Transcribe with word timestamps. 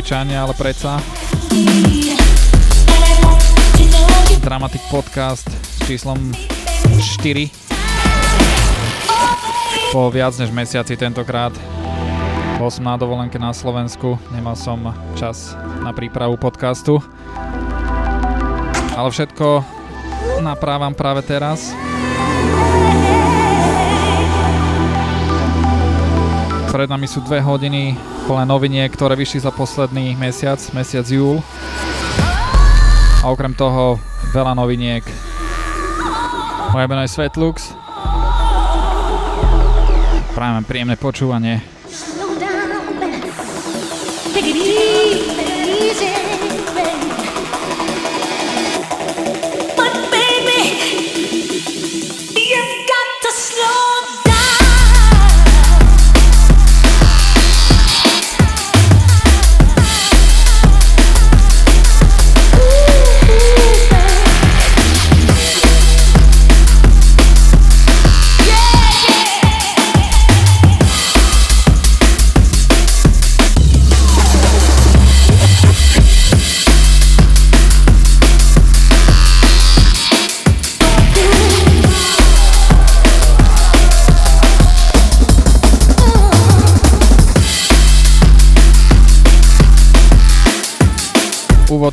obyčajne, 0.00 0.32
ale 0.32 0.56
predsa. 0.56 0.96
Dramatic 4.40 4.80
Podcast 4.88 5.44
s 5.44 5.84
číslom 5.84 6.16
4. 7.20 7.52
Po 9.92 10.08
viac 10.08 10.32
než 10.40 10.56
mesiaci 10.56 10.96
tentokrát. 10.96 11.52
Bol 12.56 12.72
som 12.72 12.88
na 12.88 12.96
dovolenke 12.96 13.36
na 13.36 13.52
Slovensku, 13.52 14.16
nemal 14.32 14.56
som 14.56 14.88
čas 15.20 15.52
na 15.84 15.92
prípravu 15.92 16.40
podcastu. 16.40 17.04
Ale 18.96 19.12
všetko 19.12 19.60
naprávam 20.40 20.96
práve 20.96 21.28
teraz. 21.28 21.76
Pred 26.72 26.88
nami 26.88 27.04
sú 27.04 27.20
dve 27.20 27.44
hodiny 27.44 28.00
plné 28.28 28.44
noviniek, 28.44 28.90
ktoré 28.92 29.16
vyšli 29.16 29.44
za 29.44 29.52
posledný 29.52 30.16
mesiac, 30.16 30.60
mesiac 30.76 31.06
júl. 31.08 31.40
A 33.20 33.28
okrem 33.28 33.52
toho 33.56 34.00
veľa 34.32 34.56
noviniek. 34.56 35.04
Moje 36.72 36.86
meno 36.86 37.02
je 37.04 37.10
Svetlux. 37.10 37.72
Prajem 40.36 40.64
príjemné 40.64 40.96
počúvanie. 40.96 41.79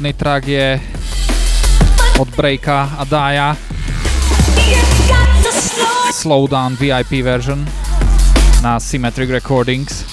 Úvodný 0.07 0.23
track 0.23 0.47
je 0.47 0.79
od 2.19 2.29
Breaka 2.31 2.95
a 2.95 3.03
Daya. 3.03 3.57
Slowdown 6.15 6.79
VIP 6.79 7.19
version 7.27 7.67
na 8.63 8.79
Symmetric 8.79 9.29
Recordings. 9.29 10.06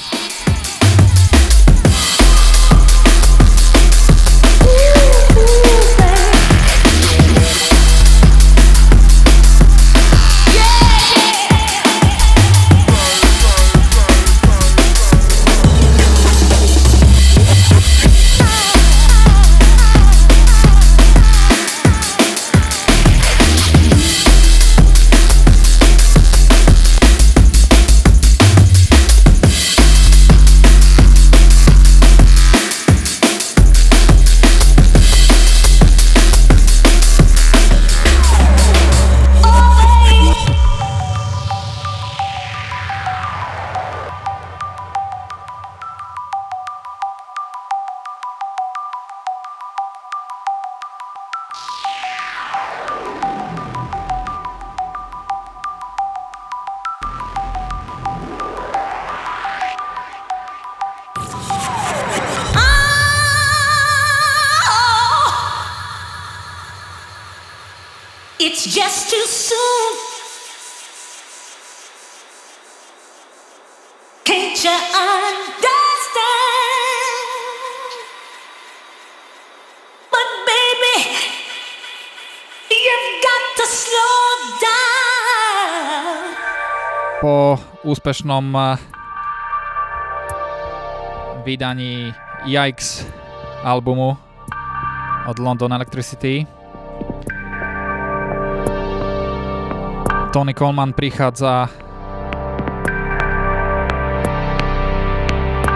Úspešnom 88.05 88.53
eh, 88.53 88.77
vydaní 91.41 92.13
Yikes 92.45 93.09
albumu 93.65 94.13
od 95.25 95.37
London 95.41 95.73
Electricity. 95.73 96.45
Tony 100.37 100.53
Coleman 100.53 100.93
prichádza 100.93 101.73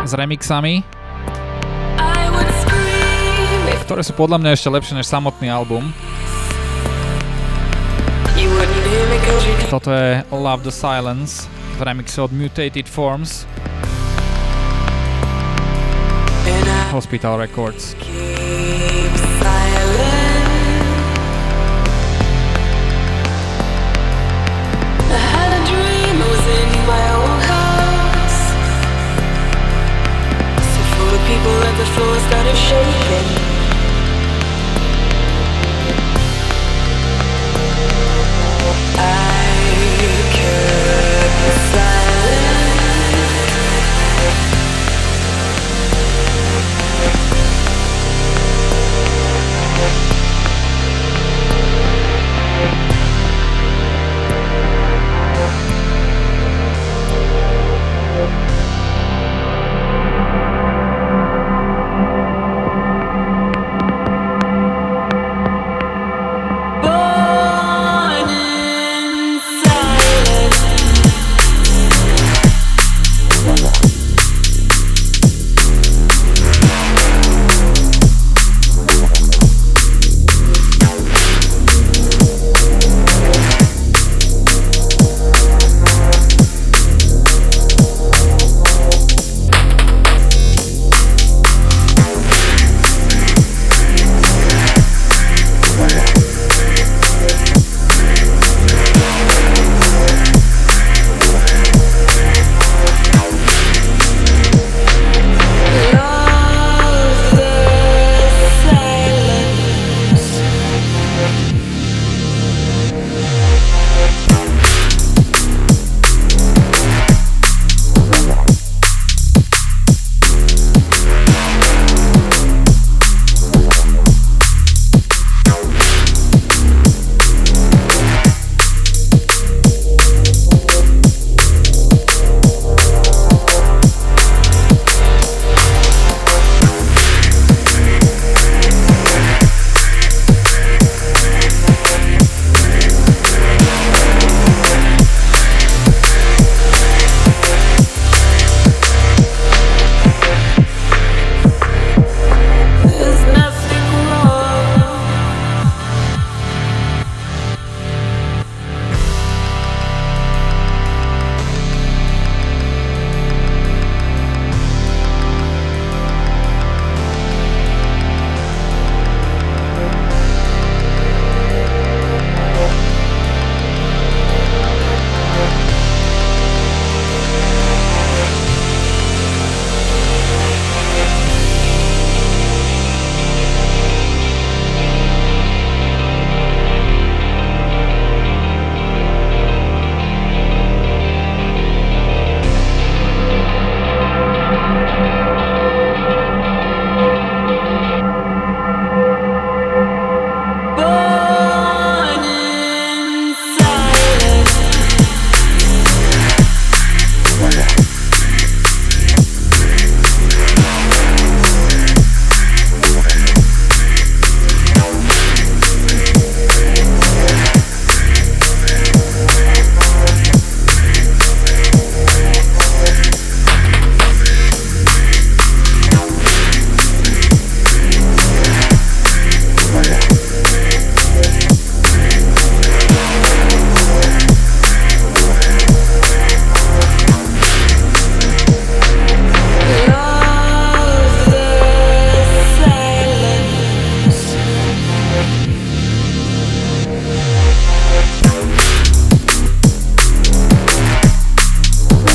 s 0.04 0.12
remixami 0.12 0.84
ktoré 3.88 4.04
sú 4.04 4.12
podľa 4.12 4.36
mňa 4.36 4.50
ešte 4.52 4.68
lepšie 4.68 5.00
než 5.00 5.08
samotný 5.08 5.48
album. 5.48 5.96
Toto 9.72 9.88
je 9.88 10.20
Love 10.28 10.68
the 10.68 10.74
Silence 10.76 11.48
v 11.78 11.82
remixe 11.82 12.22
od 12.22 12.32
Mutated 12.32 12.88
Forms. 12.88 13.46
Hospital 16.90 17.38
Records. 17.38 17.94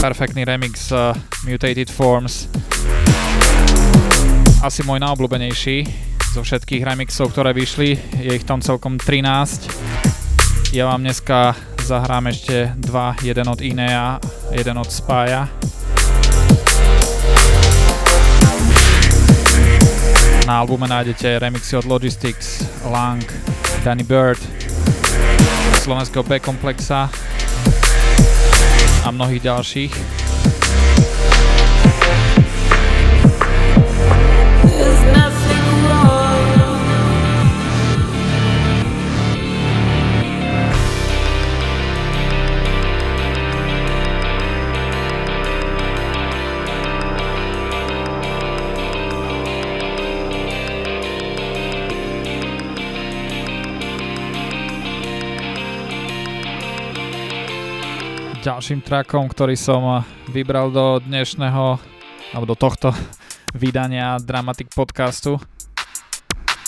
Perfektný 0.03 0.43
remix 0.43 0.91
uh, 0.91 1.15
Mutated 1.47 1.87
Forms. 1.87 2.51
Asi 4.59 4.83
môj 4.83 4.99
najobľúbenejší 4.99 5.87
zo 6.35 6.43
všetkých 6.43 6.83
remixov, 6.83 7.31
ktoré 7.31 7.55
vyšli. 7.55 7.95
Je 8.19 8.35
ich 8.35 8.43
tam 8.43 8.59
celkom 8.59 8.99
13. 8.99 10.75
Ja 10.75 10.91
vám 10.91 11.07
dneska 11.07 11.55
zahrám 11.87 12.27
ešte 12.35 12.75
dva, 12.83 13.15
jeden 13.23 13.47
od 13.47 13.63
Inea, 13.63 14.19
jeden 14.51 14.75
od 14.75 14.91
Spája. 14.91 15.47
Na 20.43 20.59
albume 20.59 20.91
nájdete 20.91 21.39
remixy 21.39 21.79
od 21.79 21.87
Logistics, 21.87 22.59
Lang, 22.91 23.23
Danny 23.87 24.03
Bird, 24.03 24.43
slovenského 25.79 26.27
B-komplexa, 26.27 27.07
a 29.03 29.11
mnohých 29.11 29.41
ďalších. 29.43 30.22
Ďalším 58.43 58.83
trackom, 58.83 59.31
ktorý 59.31 59.55
som 59.55 60.03
vybral 60.27 60.67
do 60.67 60.99
dnešného, 60.99 61.79
alebo 62.35 62.43
do 62.51 62.59
tohto 62.59 62.91
vydania 63.55 64.19
Dramatic 64.19 64.67
podcastu 64.75 65.39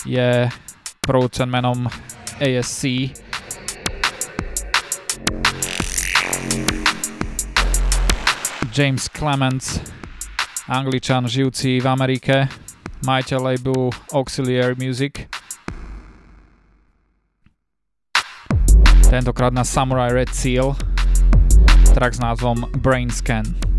je 0.08 0.48
producent 1.04 1.52
menom 1.52 1.92
ASC. 2.40 3.12
James 8.72 9.12
Clements, 9.12 9.84
angličan 10.72 11.28
žijúci 11.28 11.84
v 11.84 11.88
Amerike, 11.92 12.48
majiteľ 13.04 13.52
labelu 13.52 13.92
Auxiliary 14.16 14.80
Music. 14.80 15.28
Tentokrát 19.12 19.52
na 19.52 19.68
Samurai 19.68 20.16
Red 20.16 20.32
Seal 20.32 20.95
track 21.96 22.16
s 22.16 22.20
názvom 22.20 22.68
Brain 22.84 23.10
Scan. 23.10 23.75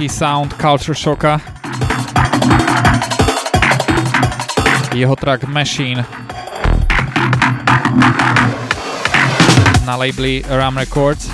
Charakteristický 0.00 0.08
sound 0.08 0.56
Culture 0.56 0.96
Shocka. 0.96 1.40
Jeho 4.94 5.16
track 5.16 5.44
Machine 5.44 6.04
na 9.84 9.96
labeli 9.96 10.44
Ram 10.48 10.78
Records. 10.78 11.28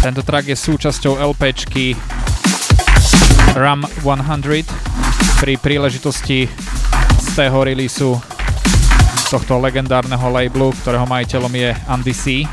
Tento 0.00 0.22
track 0.22 0.46
je 0.48 0.56
súčasťou 0.56 1.18
LPčky 1.18 1.98
Ram 3.58 3.82
100 3.82 5.42
pri 5.42 5.58
príležitosti 5.58 6.46
z 7.18 7.26
tého 7.34 7.58
releaseu 7.66 8.14
tohto 9.30 9.62
legendárneho 9.62 10.26
labelu, 10.26 10.74
ktorého 10.82 11.06
majiteľom 11.06 11.52
je 11.54 11.70
Andy 11.86 12.14
C. 12.14 12.49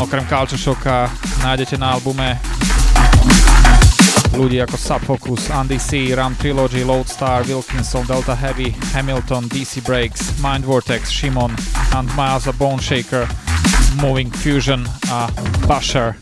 Okrem 0.00 0.24
Culture 0.24 0.56
Shocka 0.56 1.12
nájdete 1.44 1.76
na 1.76 1.92
albume 1.92 2.40
ľudí 4.38 4.62
ako 4.62 4.78
Subfocus, 4.78 5.50
Andy 5.50 5.82
C, 5.82 6.14
Ram 6.14 6.38
Trilogy, 6.38 6.86
Lodestar, 6.86 7.42
Wilkinson, 7.42 8.06
Delta 8.06 8.38
Heavy, 8.38 8.70
Hamilton, 8.94 9.50
DC 9.50 9.82
Breaks, 9.82 10.38
Mind 10.38 10.62
Vortex, 10.62 11.10
Shimon, 11.10 11.50
and 11.98 12.06
Miles 12.14 12.46
Bone 12.54 12.78
Shaker, 12.78 13.26
Moving 13.98 14.30
Fusion 14.30 14.86
a 15.10 15.26
Basher. 15.66 16.14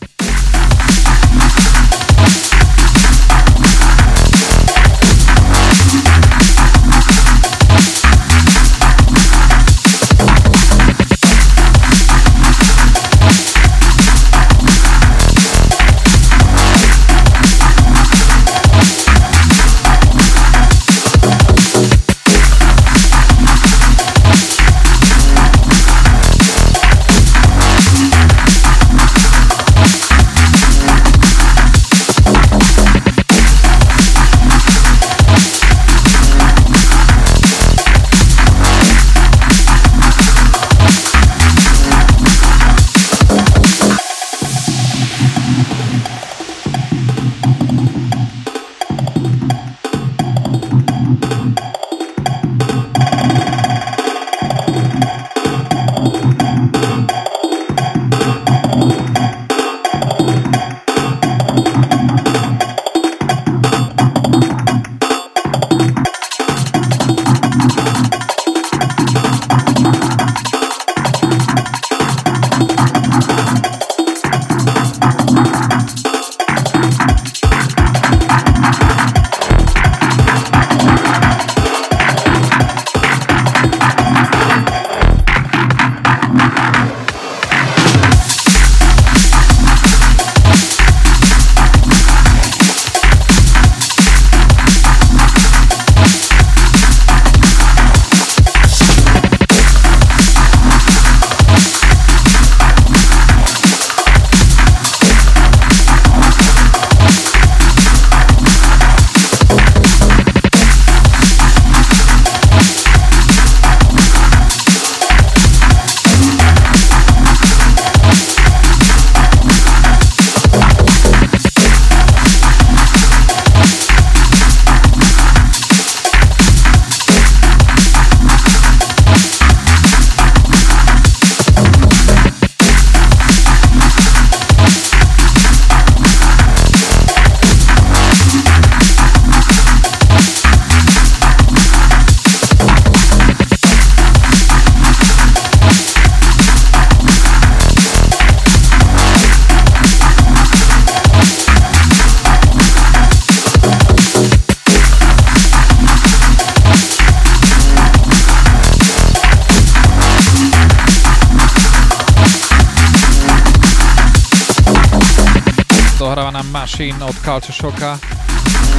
Machine 166.77 167.05
od 167.05 167.17
Culture 167.25 167.57
Shocka. 167.57 167.97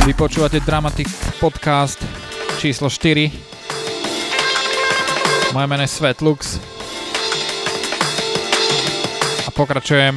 Vypočúvate 0.07 0.63
Dramatic 0.63 1.11
Podcast 1.43 1.99
číslo 2.63 2.87
4. 2.87 3.27
Moje 5.51 5.67
meno 5.67 5.83
je 5.83 5.91
Svet 5.91 6.23
Lux. 6.23 6.63
A 9.43 9.51
pokračujem 9.51 10.15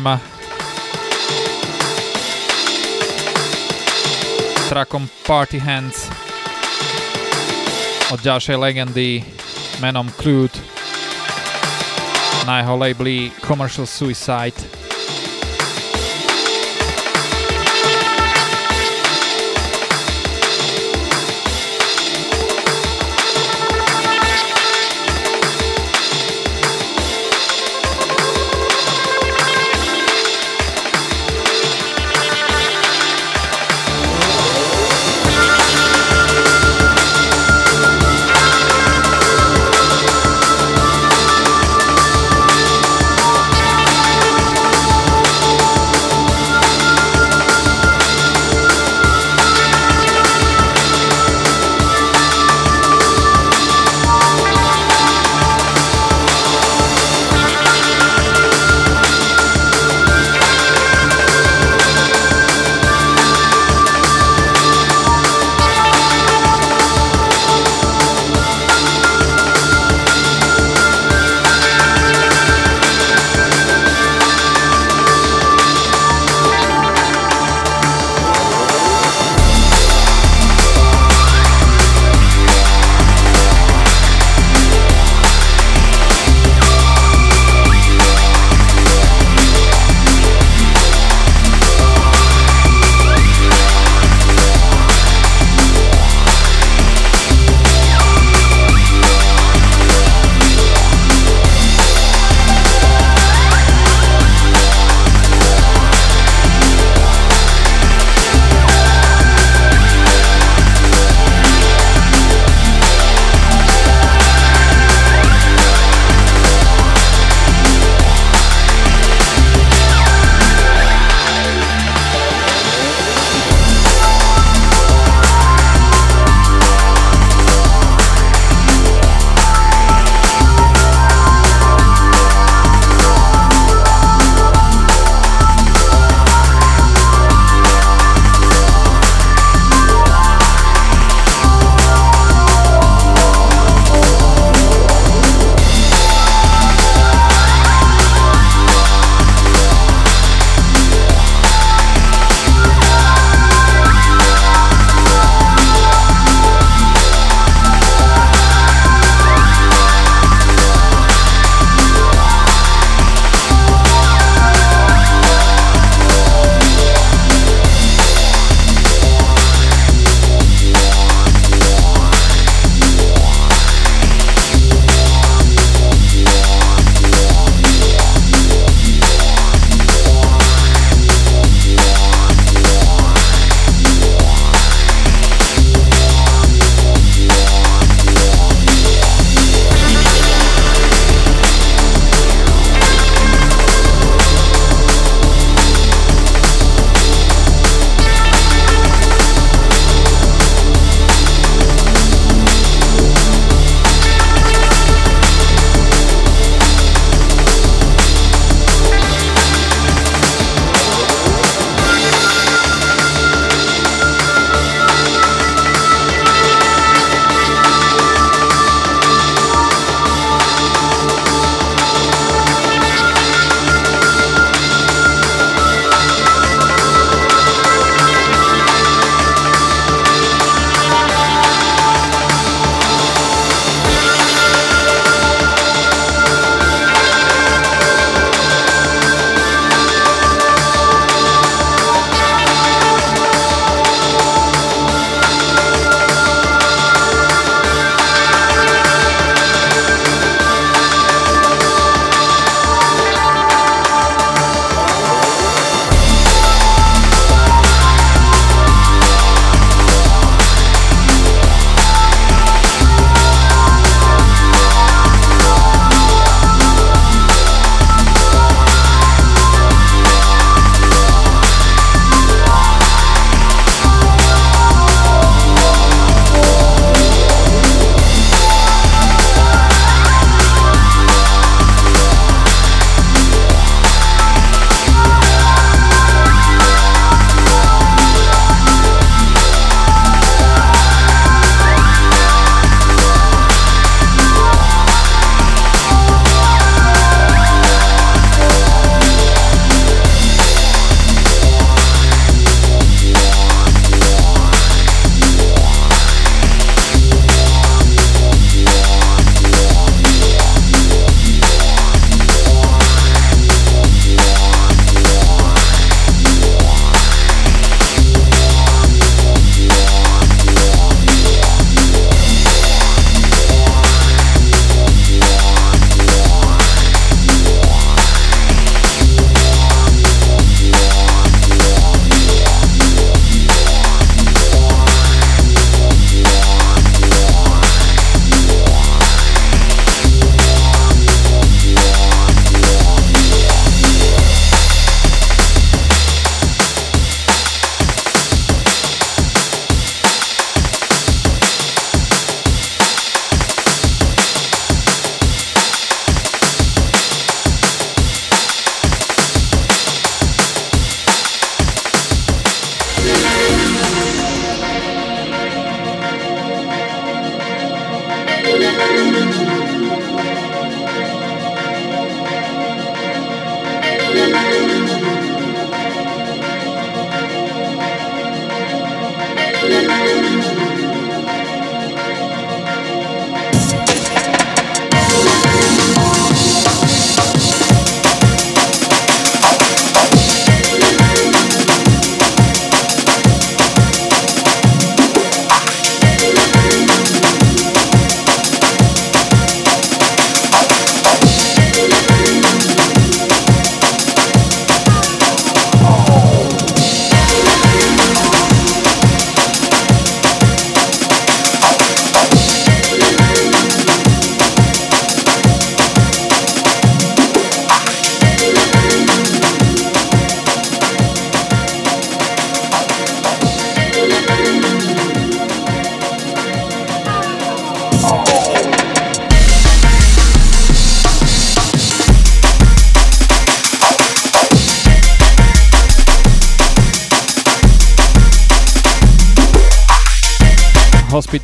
trackom 4.70 5.10
Party 5.26 5.58
Hands 5.58 5.98
od 8.14 8.22
ďalšej 8.22 8.62
legendy 8.62 9.26
menom 9.82 10.06
Clued 10.22 10.54
na 12.46 12.62
jeho 12.62 12.78
labeli 12.78 13.34
Commercial 13.42 13.90
Suicide. 13.90 14.71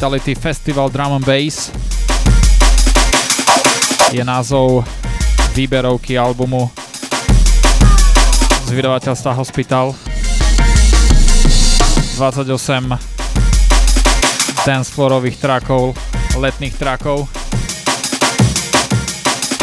Hospitality 0.08 0.40
Festival 0.40 0.88
Drum 0.88 1.20
and 1.20 1.26
Bass. 1.28 1.68
Je 4.16 4.24
názov 4.24 4.88
výberovky 5.52 6.16
albumu 6.16 6.72
z 8.64 8.70
vydavateľstva 8.72 9.36
Hospital. 9.36 9.92
28 12.16 12.88
dancefloorových 14.64 15.44
trackov, 15.44 15.92
letných 16.40 16.80
trackov 16.80 17.28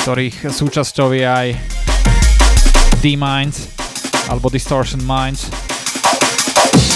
ktorých 0.05 0.53
súčasťou 0.53 1.09
je 1.17 1.25
aj 1.25 1.57
D-Minds 3.01 3.73
alebo 4.29 4.53
Distortion 4.53 5.01
Minds 5.09 5.49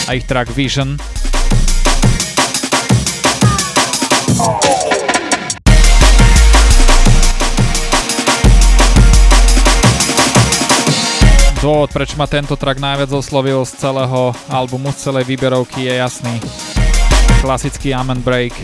a 0.04 0.12
ich 0.12 0.28
track 0.28 0.52
Vision 0.52 1.00
Dôvod, 11.58 11.90
prečo 11.90 12.14
ma 12.14 12.30
tento 12.30 12.54
track 12.54 12.78
najviac 12.78 13.10
oslovil 13.10 13.66
z 13.66 13.82
celého 13.82 14.30
albumu, 14.46 14.94
z 14.94 15.10
celej 15.10 15.26
výberovky 15.26 15.90
je 15.90 15.94
jasný. 15.98 16.38
Klasický 17.42 17.90
amen 17.90 18.22
break. 18.22 18.54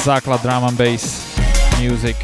Základ 0.00 0.40
drum 0.40 0.64
and 0.64 0.76
bass 0.80 1.36
music. 1.76 2.16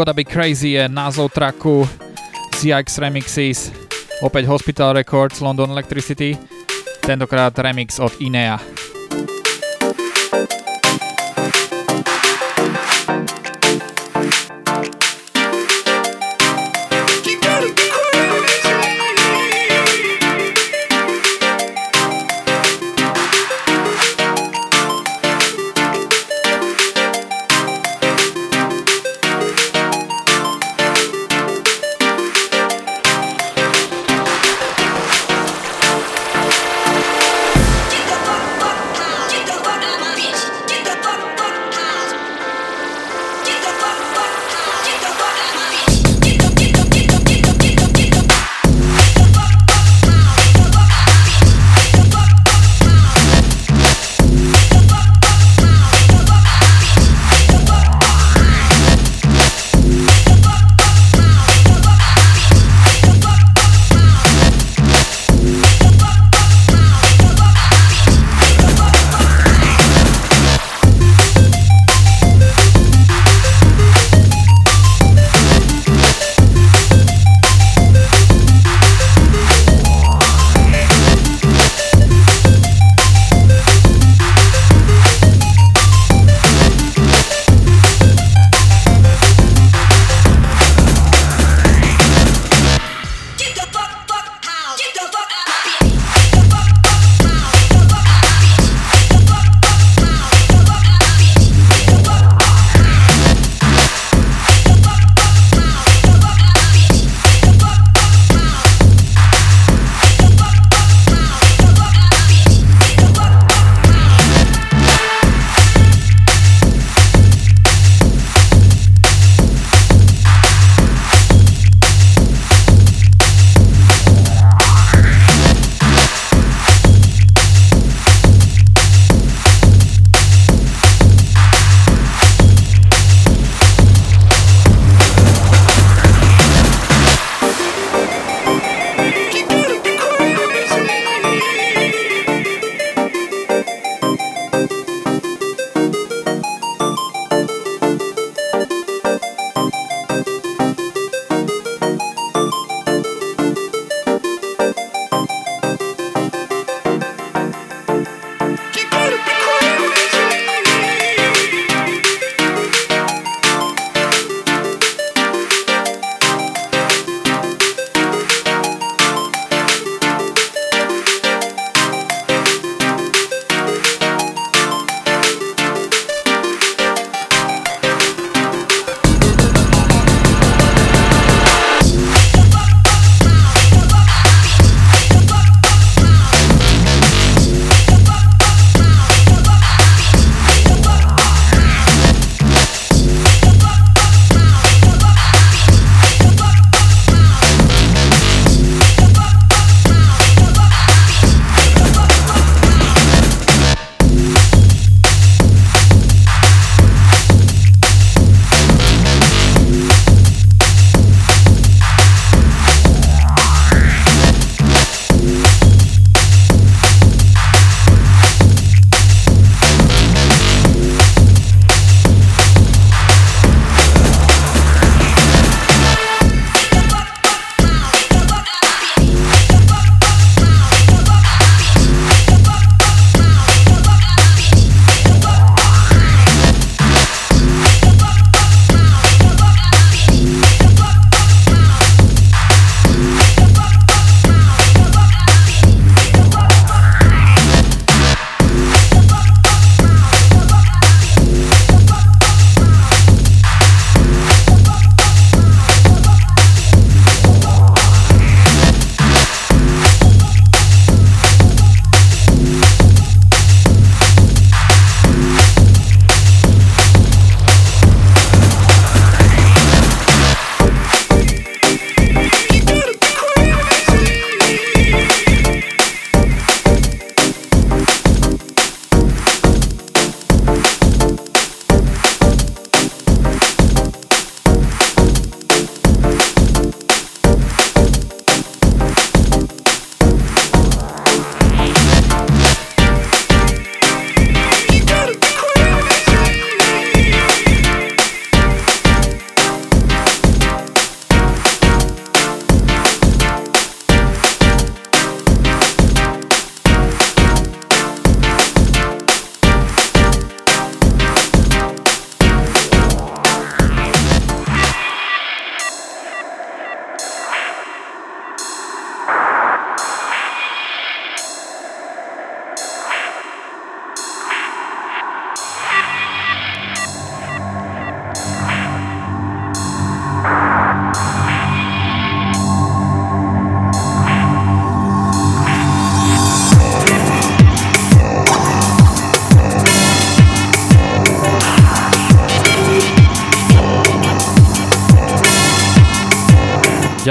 Gotta 0.00 0.16
Be 0.16 0.24
Crazy 0.24 0.80
je 0.80 0.88
názov 0.88 1.28
tracku 1.28 1.84
ZX 2.56 3.04
Remixes, 3.04 3.68
opäť 4.24 4.48
Hospital 4.48 4.96
Records, 4.96 5.44
London 5.44 5.68
Electricity, 5.76 6.40
tentokrát 7.04 7.52
remix 7.60 8.00
od 8.00 8.16
Inea. 8.16 8.79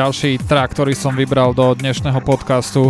Ďalší 0.09 0.41
track, 0.41 0.73
ktorý 0.73 0.97
som 0.97 1.13
vybral 1.13 1.53
do 1.53 1.69
dnešného 1.77 2.17
podcastu, 2.25 2.89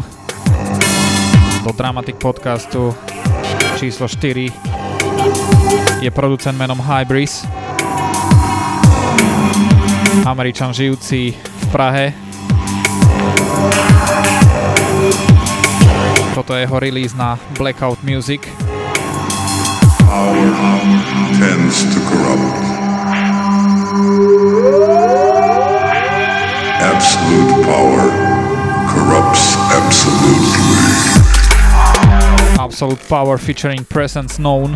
do 1.67 1.71
Dramatic 1.75 2.15
podcastu 2.15 2.95
číslo 3.75 4.07
4, 4.07 4.47
je 5.99 6.09
producent 6.15 6.55
menom 6.55 6.79
Hybris. 6.79 7.43
Američan 10.23 10.71
žijúci 10.71 11.35
v 11.35 11.65
Prahe. 11.75 12.15
Toto 16.39 16.55
je 16.55 16.63
jeho 16.63 16.79
release 16.79 17.19
na 17.19 17.35
Blackout 17.59 17.99
Music. 17.99 18.47
Power 20.07 20.47
tends 21.35 21.83
to 21.83 21.99
corrupt. 22.07 22.68
Absolute 26.99 27.63
power 27.63 28.11
corrupts 28.91 29.55
absolutely. 29.71 30.67
Absolute 32.59 32.99
power 33.07 33.37
featuring 33.37 33.87
presence 33.87 34.35
known. 34.35 34.75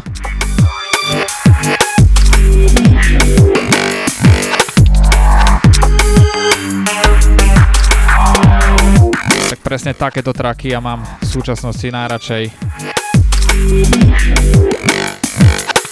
Tak 9.52 9.60
presne 9.60 9.92
takéto 9.92 10.32
traky 10.32 10.72
ja 10.72 10.80
mám 10.80 11.04
v 11.04 11.28
súčasnosti 11.28 11.92
najradšej. 11.92 12.44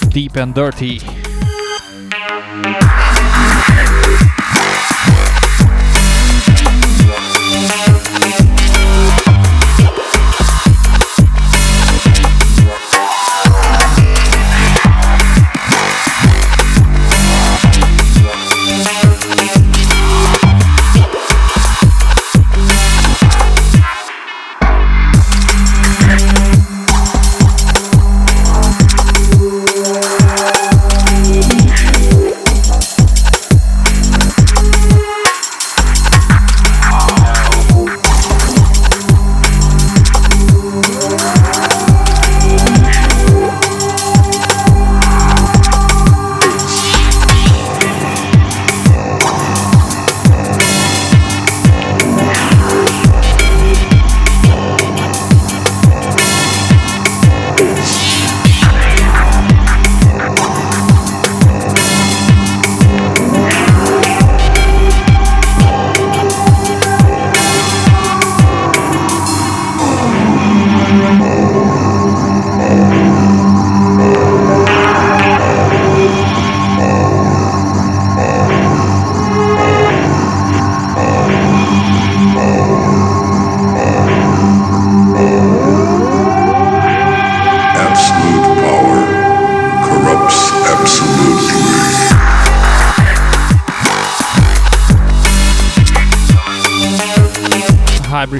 Deep 0.08 0.40
and 0.40 0.56
Dirty. 0.56 1.21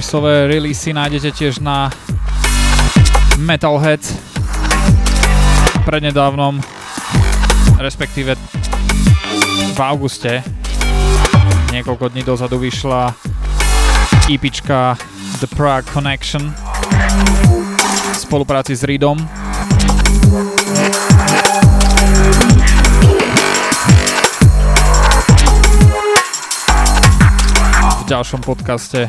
Hybrisové 0.03 0.51
releasy 0.51 0.91
nájdete 0.91 1.31
tiež 1.31 1.63
na 1.63 1.87
Metalhead 3.39 4.03
prednedávnom, 5.87 6.59
respektíve 7.79 8.35
v 9.71 9.79
auguste, 9.79 10.43
niekoľko 11.71 12.11
dní 12.11 12.27
dozadu 12.27 12.59
vyšla 12.59 13.15
EPčka 14.27 14.99
The 15.39 15.47
Prague 15.55 15.87
Connection 15.87 16.51
v 18.11 18.15
spolupráci 18.19 18.75
s 18.75 18.83
Reedom. 18.83 19.15
V 27.87 28.03
ďalšom 28.03 28.43
podcaste 28.43 29.07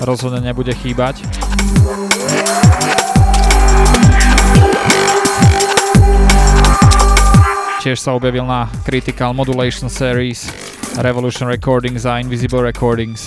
rozhodne 0.00 0.40
nebude 0.40 0.72
chýbať. 0.72 1.22
Tiež 7.80 7.96
sa 7.96 8.12
objavil 8.12 8.44
na 8.44 8.68
Critical 8.84 9.32
Modulation 9.32 9.88
Series, 9.88 10.52
Revolution 11.00 11.48
Recordings 11.48 12.04
a 12.04 12.20
Invisible 12.20 12.60
Recordings. 12.60 13.24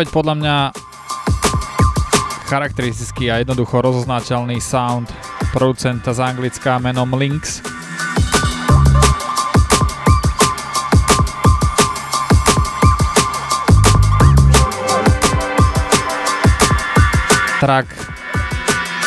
Opäť 0.00 0.16
podľa 0.16 0.34
mňa 0.40 0.56
charakteristický 2.48 3.28
a 3.28 3.44
jednoducho 3.44 3.84
rozoznateľný 3.84 4.56
sound 4.56 5.12
producenta 5.52 6.16
z 6.16 6.24
Anglická 6.24 6.80
menom 6.80 7.12
Lynx. 7.12 7.60
Track 17.60 17.92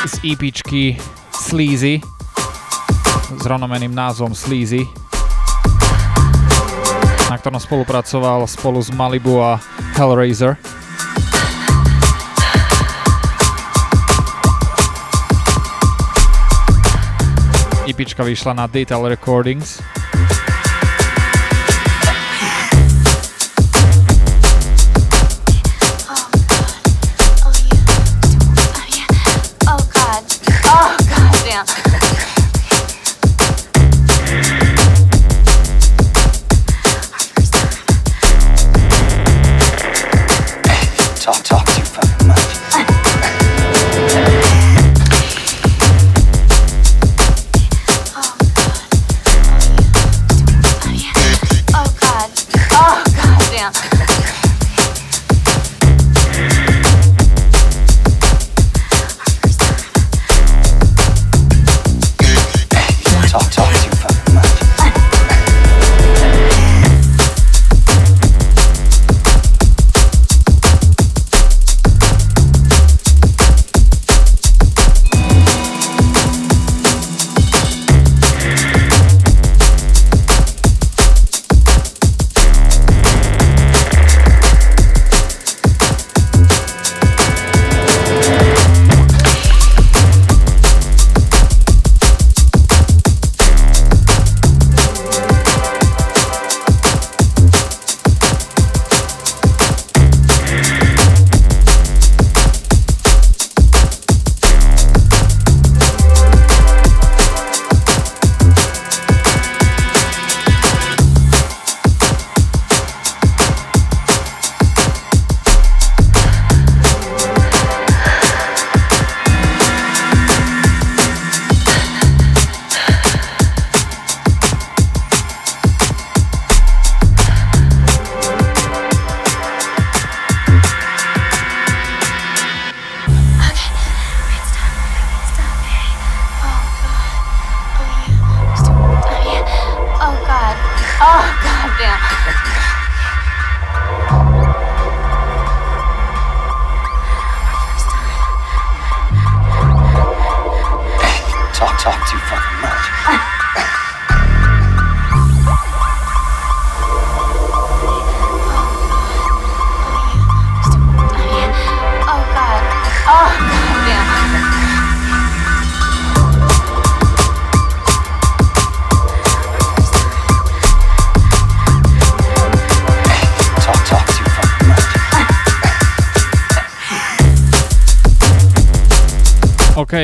z 0.06 0.14
EPčky 0.22 1.02
Sleazy 1.34 2.06
s 3.34 3.44
rovnomeným 3.50 3.98
názvom 3.98 4.38
Sleazy 4.38 4.86
na 7.34 7.42
ktorom 7.42 7.58
spolupracoval 7.58 8.46
spolu 8.46 8.78
s 8.78 8.94
Malibu 8.94 9.42
a 9.42 9.58
Hellraiser. 9.98 10.54
EPčka 17.94 18.26
vyšla 18.26 18.54
na 18.58 18.66
Detail 18.66 19.06
Recordings. 19.06 19.78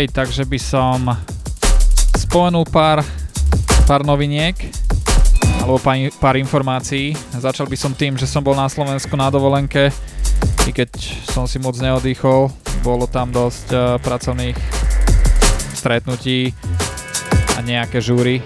Takže 0.08 0.48
by 0.48 0.56
som 0.56 1.12
spomenul 2.16 2.64
pár, 2.72 3.04
pár 3.84 4.08
noviniek 4.08 4.56
alebo 5.60 5.76
pár, 5.82 5.98
pár 6.22 6.36
informácií. 6.40 7.18
Začal 7.36 7.68
by 7.68 7.76
som 7.76 7.92
tým, 7.92 8.16
že 8.16 8.24
som 8.24 8.40
bol 8.40 8.56
na 8.56 8.72
Slovensku 8.72 9.18
na 9.20 9.28
dovolenke, 9.28 9.92
i 10.64 10.72
keď 10.72 10.94
som 11.28 11.50
si 11.50 11.60
moc 11.60 11.76
neodýchol, 11.82 12.48
bolo 12.80 13.10
tam 13.12 13.34
dosť 13.34 13.68
uh, 13.74 13.82
pracovných 14.00 14.56
stretnutí 15.76 16.54
a 17.58 17.66
nejaké 17.66 18.00
žúry. 18.00 18.40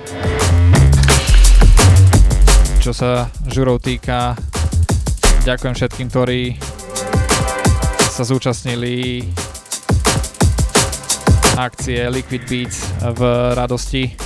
Čo 2.81 2.97
sa 2.97 3.29
žúrov 3.45 3.83
týka, 3.83 4.33
ďakujem 5.45 5.75
všetkým, 5.75 6.07
ktorí 6.09 6.57
sa 8.09 8.23
zúčastnili 8.25 9.27
akcie 11.53 12.09
Liquid 12.09 12.49
Beats 12.49 12.89
v 13.13 13.21
radosti. 13.53 14.17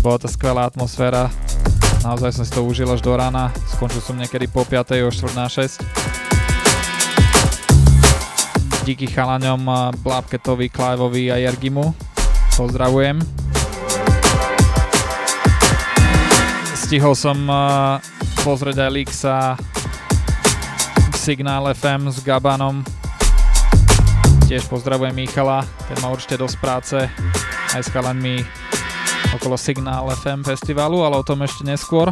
Bola 0.00 0.16
to 0.16 0.28
skvelá 0.28 0.64
atmosféra, 0.64 1.28
naozaj 2.00 2.40
som 2.40 2.44
si 2.48 2.52
to 2.56 2.64
užil 2.64 2.88
až 2.88 3.04
do 3.04 3.12
rána, 3.12 3.52
skončil 3.68 4.00
som 4.00 4.16
niekedy 4.16 4.48
po 4.48 4.64
5. 4.64 4.96
o 5.04 5.10
4 5.12 5.36
na 5.36 5.44
6. 5.44 5.84
Díky 8.88 9.06
chalaňom 9.12 9.92
Blabketovi, 10.00 10.72
Cliveovi 10.72 11.28
a 11.28 11.36
Jergimu. 11.36 11.92
Pozdravujem. 12.56 13.20
Stihol 16.72 17.12
som 17.12 17.36
pozrieť 18.40 18.88
aj 18.88 18.90
Lixa 18.90 19.36
Signal 21.12 21.76
FM 21.76 22.08
s 22.08 22.24
Gabanom 22.24 22.99
Tiež 24.50 24.66
pozdravujem 24.66 25.14
Michala, 25.14 25.62
ten 25.86 25.94
má 26.02 26.10
určite 26.10 26.34
dosť 26.34 26.56
práce 26.58 26.98
aj 27.70 27.86
s 27.86 27.92
chalanmi 27.94 28.42
okolo 29.38 29.54
Signál 29.54 30.10
FM 30.10 30.42
festivalu, 30.42 31.06
ale 31.06 31.22
o 31.22 31.22
tom 31.22 31.46
ešte 31.46 31.62
neskôr. 31.62 32.10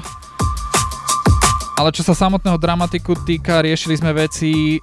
Ale 1.74 1.90
čo 1.90 2.06
sa 2.06 2.14
samotného 2.14 2.54
dramatiku 2.54 3.18
týka, 3.26 3.58
riešili 3.58 3.98
sme 3.98 4.14
veci 4.14 4.78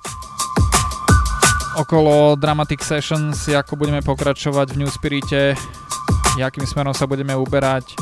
okolo 1.79 2.35
Dramatic 2.35 2.83
Sessions, 2.83 3.47
ako 3.47 3.79
budeme 3.79 4.03
pokračovať 4.03 4.75
v 4.75 4.79
New 4.83 4.91
Spirite, 4.91 5.55
akým 6.35 6.67
smerom 6.67 6.91
sa 6.91 7.07
budeme 7.07 7.39
uberať 7.39 7.95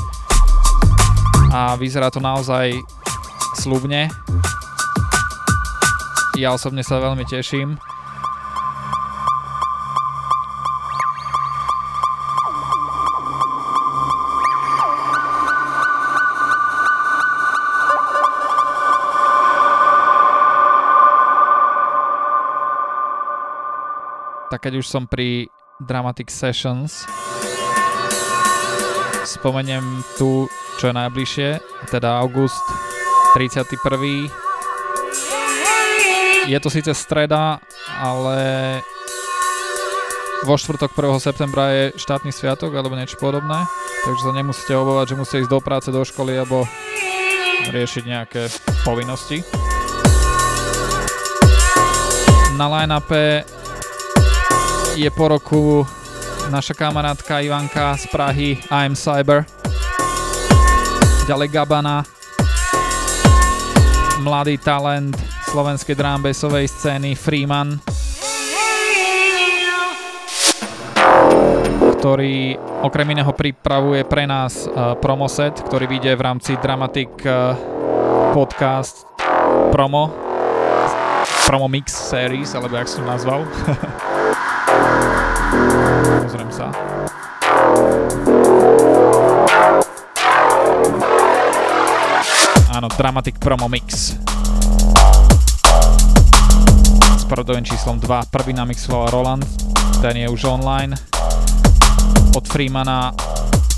a 1.54 1.78
vyzerá 1.78 2.10
to 2.10 2.18
naozaj 2.18 2.74
slubne. 3.62 4.10
Ja 6.42 6.58
osobne 6.58 6.82
sa 6.82 6.98
veľmi 6.98 7.30
teším. 7.30 7.78
Keď 24.64 24.80
už 24.80 24.88
som 24.88 25.04
pri 25.04 25.52
Dramatic 25.84 26.32
Sessions, 26.32 27.04
spomeniem 29.28 29.84
tu, 30.16 30.48
čo 30.80 30.88
je 30.88 30.96
najbližšie, 30.96 31.50
teda 31.92 32.24
august 32.24 32.64
31. 33.36 34.32
Je 36.48 36.58
to 36.64 36.70
síce 36.72 36.96
streda, 36.96 37.60
ale 38.00 38.40
vo 40.48 40.56
štvrtok 40.56 40.96
1. 40.96 41.20
septembra 41.20 41.76
je 41.76 41.84
štátny 42.00 42.32
sviatok 42.32 42.72
alebo 42.72 42.96
niečo 42.96 43.20
podobné, 43.20 43.68
takže 44.08 44.24
sa 44.24 44.32
nemusíte 44.32 44.80
obávať, 44.80 45.12
že 45.12 45.20
musíte 45.20 45.42
ísť 45.44 45.52
do 45.52 45.60
práce, 45.60 45.92
do 45.92 46.08
školy 46.08 46.40
alebo 46.40 46.64
riešiť 47.68 48.04
nejaké 48.08 48.48
povinnosti. 48.88 49.44
Na 52.56 52.72
line-upe 52.72 53.44
je 54.94 55.10
po 55.10 55.26
roku 55.26 55.82
naša 56.54 56.78
kamarátka 56.78 57.42
Ivanka 57.42 57.98
z 57.98 58.06
Prahy 58.14 58.50
I'm 58.70 58.94
Cyber. 58.94 59.42
Ďalej 61.26 61.50
Gabana, 61.50 62.06
mladý 64.22 64.62
talent 64.62 65.18
slovenskej 65.50 65.98
drambasovej 65.98 66.70
scény 66.70 67.18
Freeman, 67.18 67.82
ktorý 71.98 72.62
okrem 72.86 73.18
iného 73.18 73.34
pripravuje 73.34 74.06
pre 74.06 74.30
nás 74.30 74.70
uh, 74.70 74.94
promoset, 75.00 75.58
ktorý 75.58 75.90
vyjde 75.90 76.14
v 76.14 76.22
rámci 76.22 76.52
Dramatic 76.62 77.10
uh, 77.26 77.58
podcast 78.36 79.10
promo 79.74 80.14
promo 81.44 81.68
mix 81.68 81.92
series, 81.92 82.56
alebo 82.56 82.80
jak 82.80 82.88
som 82.88 83.04
nazval. 83.04 83.44
Pozriem 86.04 86.52
sa. 86.52 86.68
Áno, 92.74 92.88
Dramatic 92.92 93.40
Promo 93.40 93.72
Mix. 93.72 94.20
S 97.16 97.24
poradovým 97.24 97.64
číslom 97.64 98.00
2. 98.04 98.28
Prvý 98.28 98.52
namixoval 98.52 99.08
Roland, 99.16 99.48
ten 100.04 100.20
je 100.20 100.28
už 100.28 100.44
online. 100.44 100.92
Od 102.36 102.46
Freemana 102.48 103.14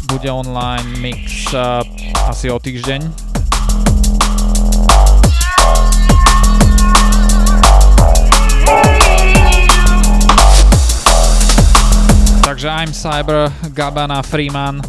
bude 0.09 0.31
online 0.31 0.97
mix 1.01 1.53
uh, 1.53 1.81
asi 2.29 2.49
o 2.49 2.57
týždeň. 2.59 3.24
Takže 12.55 12.71
I'm 12.71 12.93
Cyber, 12.93 13.51
Gabana, 13.75 14.23
Freeman, 14.23 14.79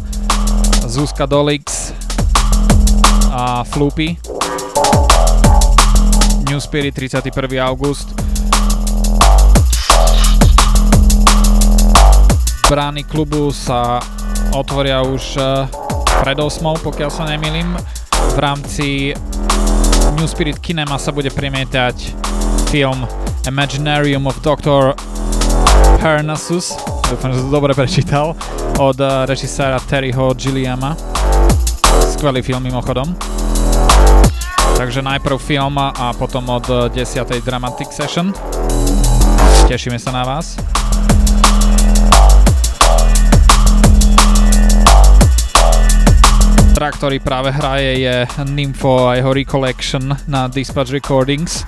Zuzka 0.87 1.27
Dolix 1.27 1.91
a 3.31 3.63
Floopy. 3.63 4.15
New 6.47 6.59
Spirit 6.63 6.95
31. 6.95 7.59
august. 7.59 8.07
Brány 12.71 13.03
klubu 13.03 13.51
sa 13.51 13.99
otvoria 14.55 15.03
už 15.03 15.35
eh, 15.35 15.67
pred 16.23 16.39
8, 16.39 16.63
pokiaľ 16.79 17.11
sa 17.11 17.27
nemýlim. 17.27 17.75
V 18.31 18.37
rámci 18.39 19.11
New 20.15 20.27
Spirit 20.31 20.63
Kinema 20.63 20.95
sa 20.95 21.11
bude 21.11 21.35
premietať 21.35 22.15
film 22.71 23.03
Imaginarium 23.43 24.23
of 24.23 24.39
Dr. 24.39 24.95
Parnassus 25.99 26.96
dúfam, 27.07 27.31
že 27.31 27.39
to 27.39 27.51
dobre 27.51 27.71
prečítal, 27.71 28.35
od 28.83 28.97
eh, 28.99 29.23
režiséra 29.23 29.79
Terryho 29.79 30.35
Gilliama. 30.35 30.91
Skvelý 32.11 32.43
film 32.43 32.63
mimochodom. 32.63 33.15
Takže 34.77 35.01
najprv 35.01 35.37
film 35.39 35.79
a 35.79 36.13
potom 36.19 36.43
od 36.51 36.91
10. 36.91 36.99
Eh, 37.31 37.39
Dramatic 37.39 37.89
Session. 37.95 38.35
Tešíme 39.71 39.95
sa 39.99 40.11
na 40.11 40.23
vás. 40.27 40.59
Track, 46.75 46.93
ktorý 47.01 47.17
práve 47.23 47.49
hraje 47.49 48.05
je 48.05 48.15
Nympho 48.45 49.09
a 49.09 49.17
jeho 49.17 49.33
Recollection 49.33 50.13
na 50.29 50.45
Dispatch 50.45 50.93
Recordings. 50.93 51.65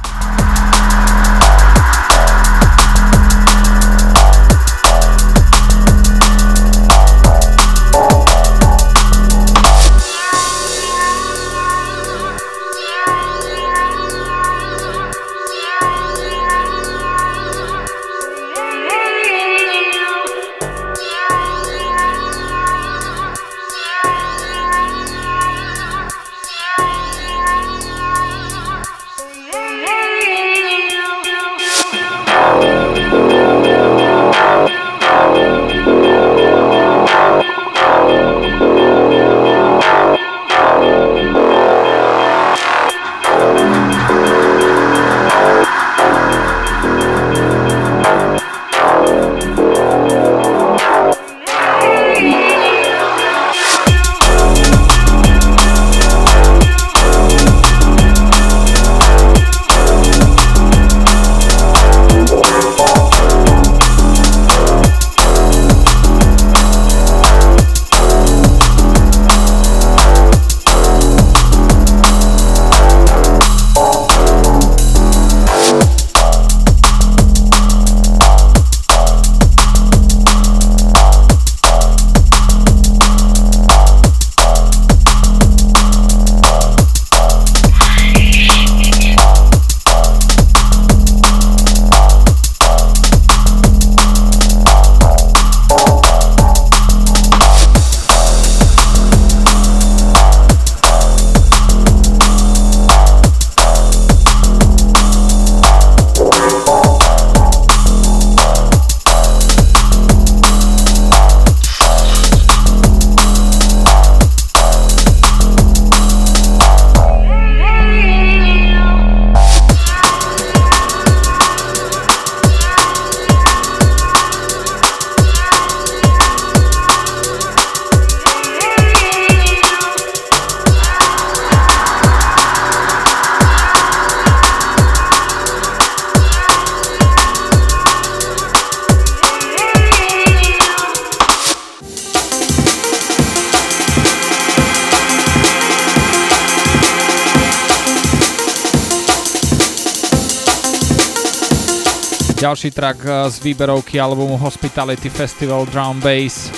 Ďalší 152.59 152.75
track 152.75 152.99
eh, 153.07 153.31
z 153.31 153.39
výberovky 153.39 153.99
albumu 154.03 154.35
Hospitality 154.35 155.07
Festival 155.07 155.63
Drum 155.63 156.03
Bass, 156.03 156.51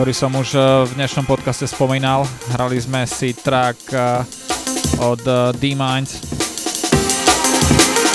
ktorý 0.00 0.16
som 0.16 0.32
už 0.32 0.56
eh, 0.56 0.64
v 0.88 0.90
dnešnom 0.96 1.28
podcaste 1.28 1.68
spomínal. 1.68 2.24
Hrali 2.56 2.80
sme 2.80 3.04
si 3.04 3.36
track 3.36 3.76
eh, 3.92 4.24
od 4.96 5.20
D-Minds. 5.60 6.24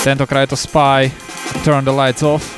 Tentokrát 0.02 0.50
je 0.50 0.58
to 0.58 0.58
Spy, 0.58 1.14
Turn 1.62 1.86
the 1.86 1.94
Lights 1.94 2.26
Off. 2.26 2.57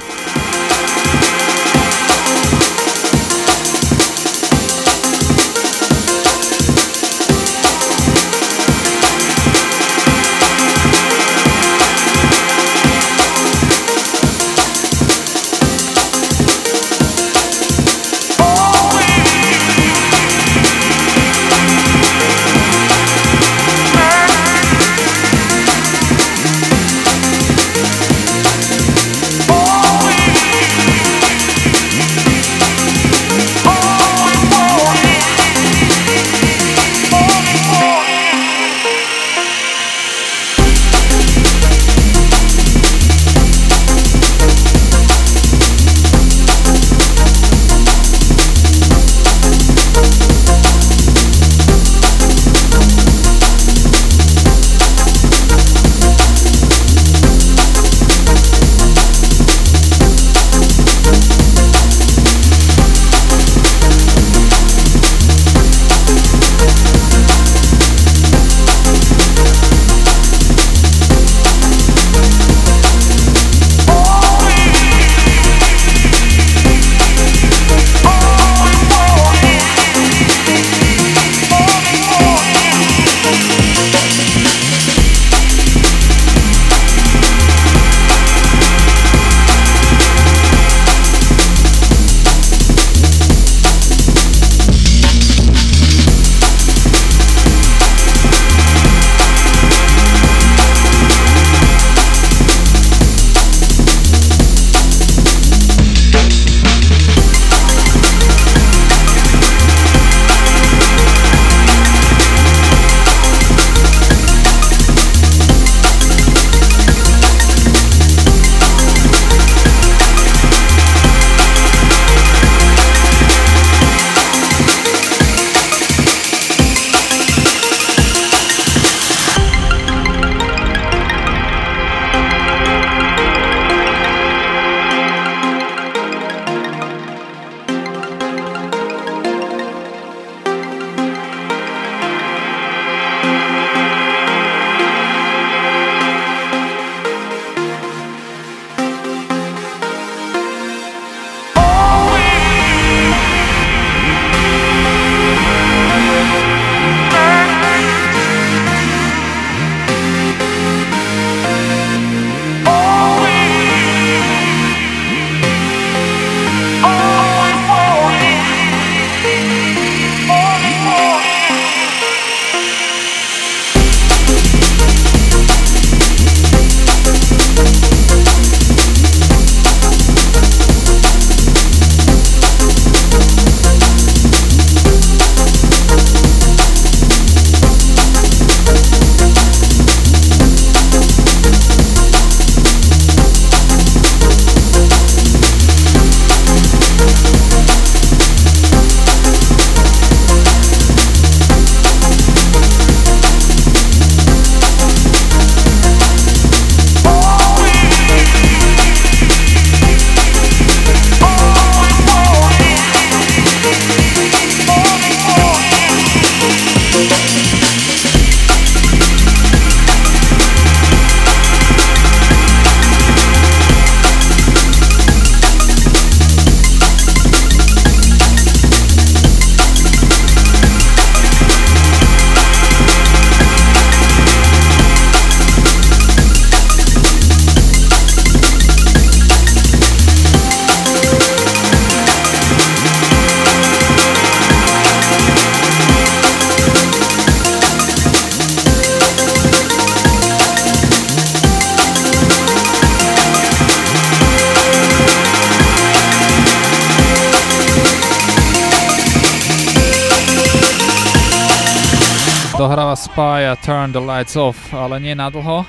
Turn 263.70 263.94
the 263.94 264.02
Lights 264.02 264.34
Off, 264.34 264.74
ale 264.74 264.98
nie 264.98 265.14
na 265.14 265.30
dlho. 265.30 265.62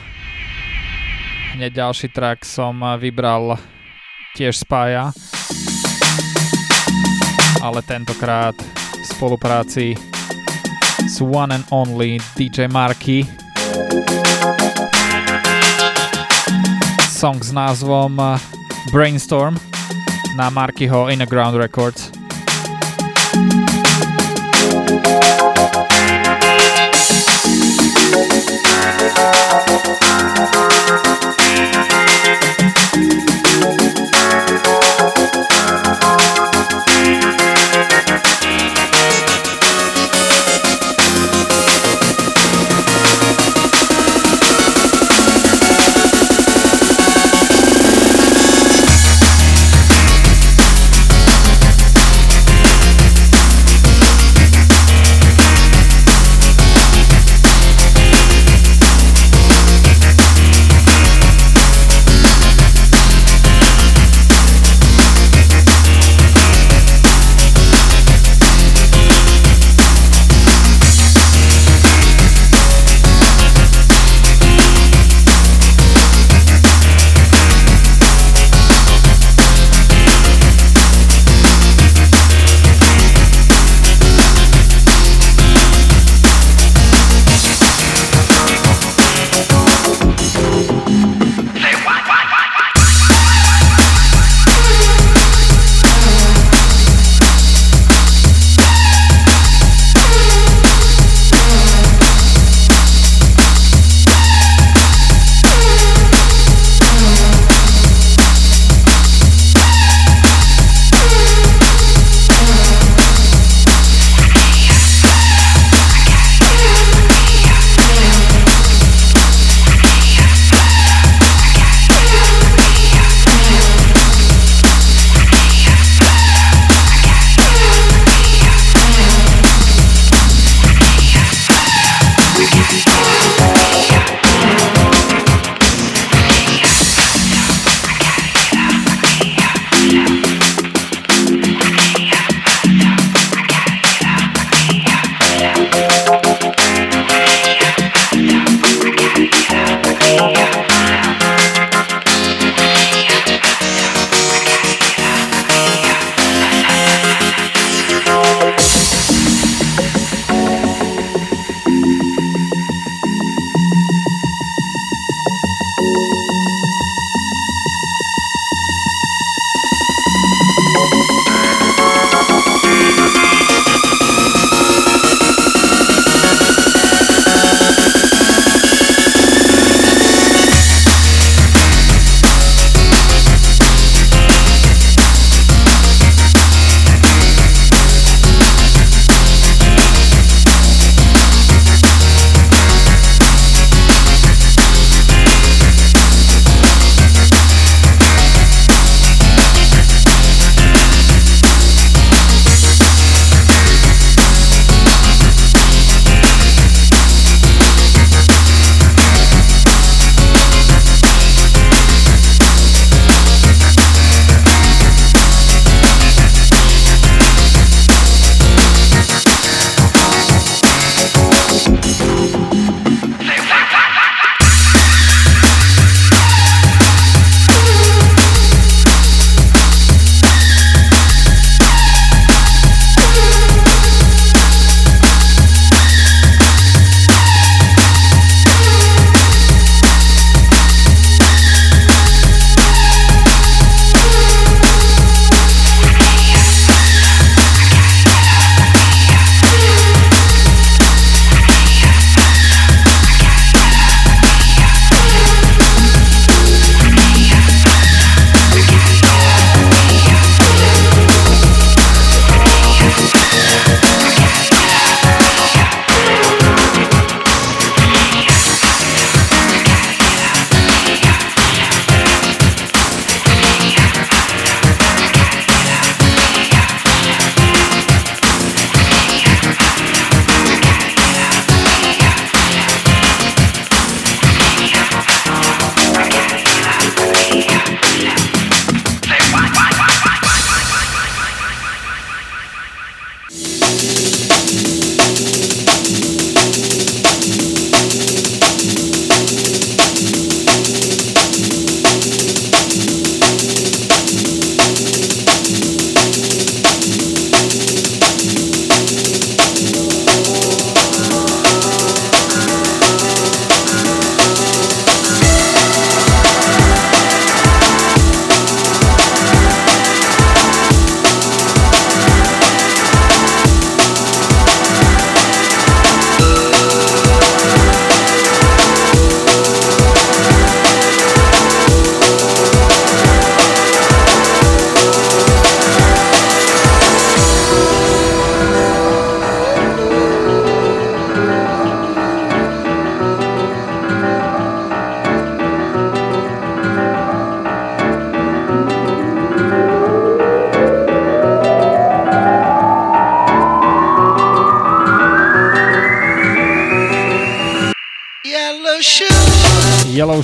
Hneď 1.52 1.84
ďalší 1.84 2.08
track 2.08 2.48
som 2.48 2.80
vybral 2.96 3.60
tiež 4.32 4.56
Spya, 4.64 5.12
ale 7.60 7.80
tentokrát 7.84 8.56
v 8.56 9.04
spolupráci 9.04 10.00
s 11.04 11.20
one 11.20 11.52
and 11.52 11.68
only 11.68 12.16
DJ 12.40 12.72
Marky. 12.72 13.28
Song 17.04 17.36
s 17.44 17.52
názvom 17.52 18.16
Brainstorm 18.96 19.60
na 20.40 20.48
Markyho 20.48 21.04
Ground 21.28 21.60
Records. 21.60 22.09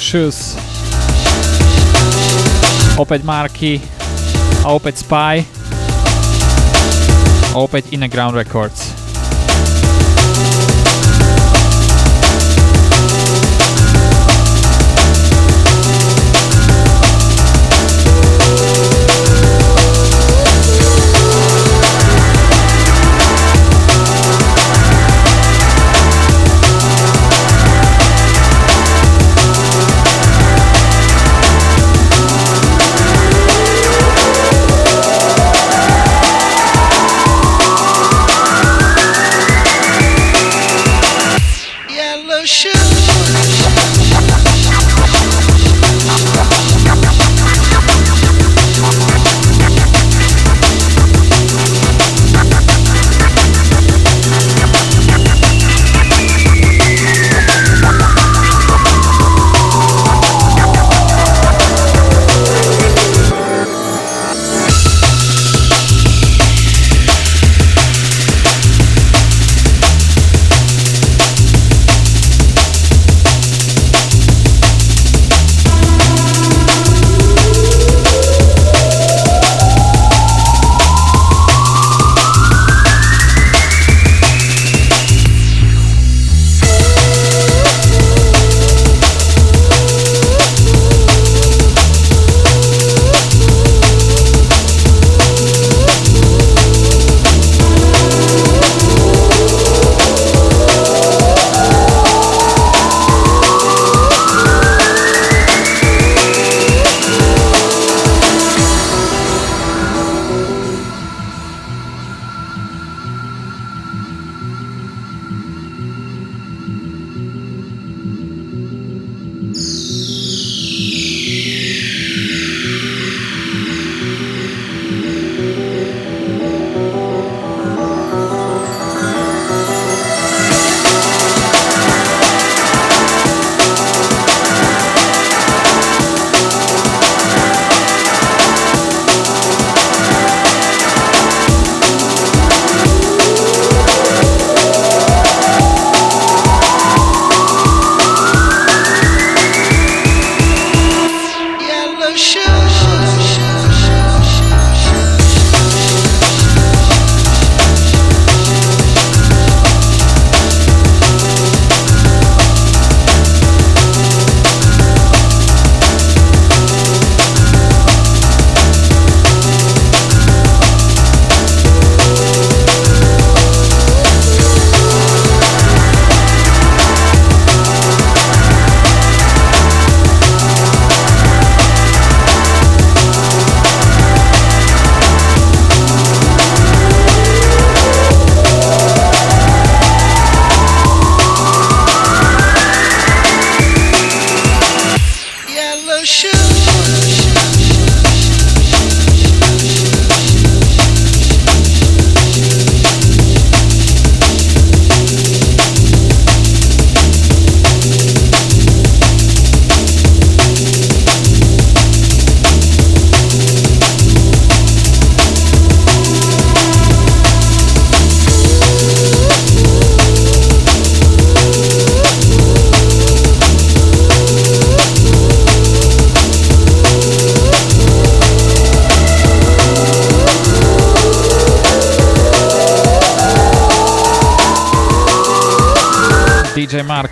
Shoes. 0.07 0.55
Opäť 2.95 3.27
Marky 3.27 3.83
a 4.63 4.71
opäť 4.71 5.03
Spy 5.03 5.43
a 7.51 7.57
opäť 7.59 7.91
Ground 8.07 8.39
Records. 8.39 8.96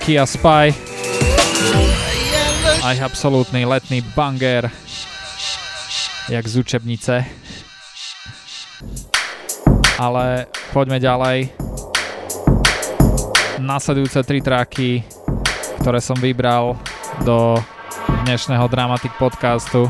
Kia 0.05 0.29
Spy. 0.29 0.69
Aj 2.85 2.97
absolútny 3.01 3.65
letný 3.65 4.05
banger, 4.13 4.69
jak 6.29 6.45
z 6.45 6.55
učebnice. 6.61 7.25
Ale 9.97 10.45
poďme 10.77 11.01
ďalej. 11.01 11.39
Nasledujúce 13.65 14.21
tri 14.29 14.45
traky, 14.45 15.01
ktoré 15.81 16.05
som 16.05 16.21
vybral 16.21 16.77
do 17.25 17.57
dnešného 18.29 18.69
Dramatic 18.69 19.17
podcastu 19.17 19.89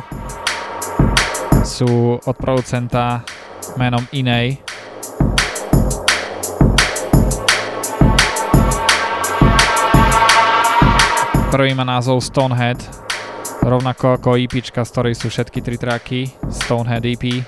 sú 1.67 2.23
od 2.23 2.37
producenta 2.39 3.27
menom 3.75 4.07
Inej 4.15 4.64
Prvý 11.55 11.71
má 11.71 11.87
názov 11.87 12.19
Stonehead, 12.19 12.83
rovnako 13.63 14.19
ako 14.19 14.43
EP, 14.43 14.59
z 14.59 14.75
ktorej 14.75 15.15
sú 15.15 15.31
všetky 15.31 15.63
tri 15.63 15.79
tracky, 15.79 16.27
Stonehead 16.51 17.07
EP, 17.07 17.47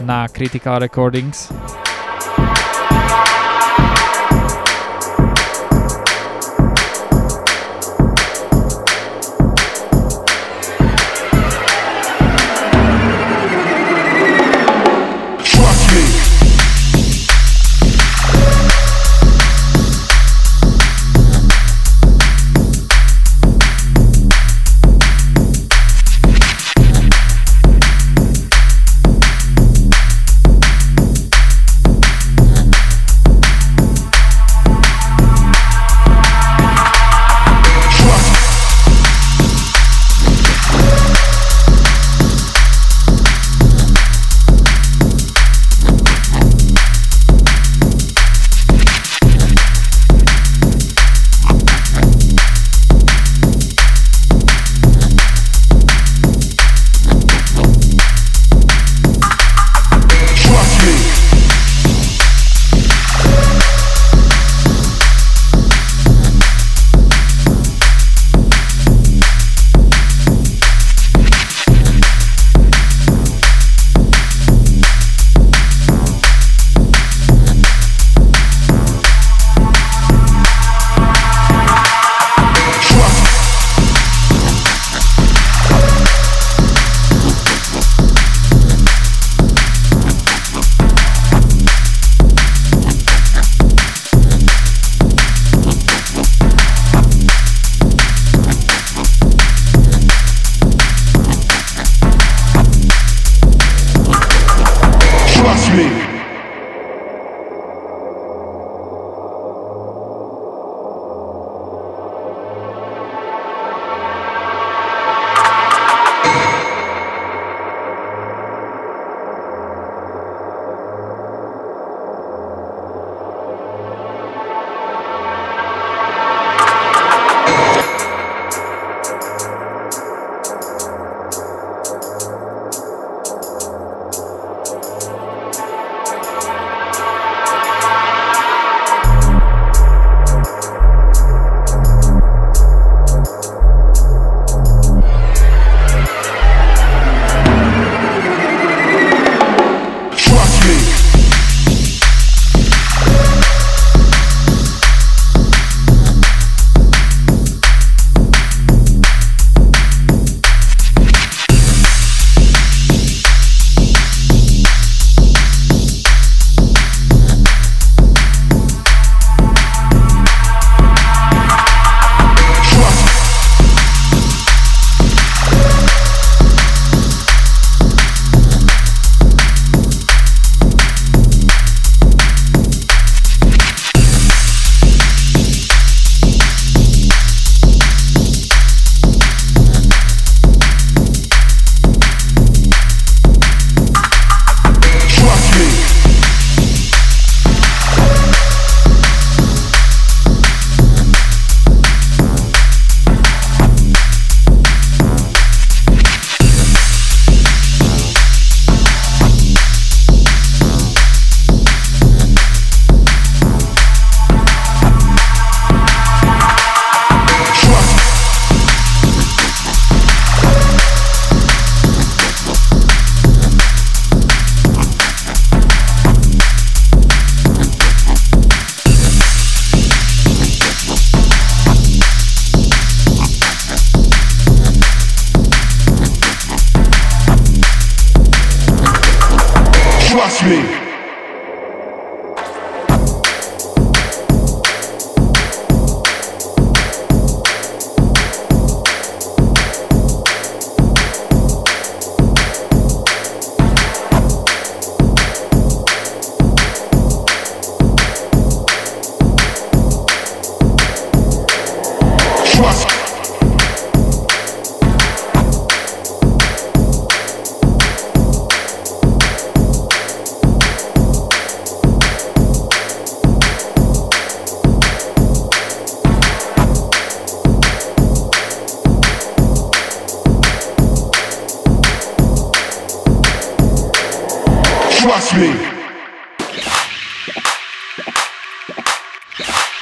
na 0.00 0.24
Critical 0.32 0.80
Recordings. 0.80 1.52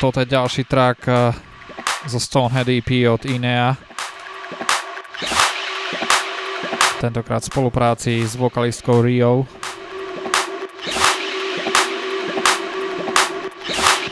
Toto 0.01 0.21
je 0.21 0.27
ďalší 0.29 0.65
track 0.65 1.09
uh, 1.09 1.35
zo 2.07 2.21
Stonehead 2.21 2.69
EP 2.69 3.09
od 3.11 3.25
Inea. 3.25 3.77
Tentokrát 7.01 7.43
v 7.43 7.51
spolupráci 7.51 8.23
s 8.29 8.37
vokalistkou 8.37 9.03
Rio. 9.03 9.47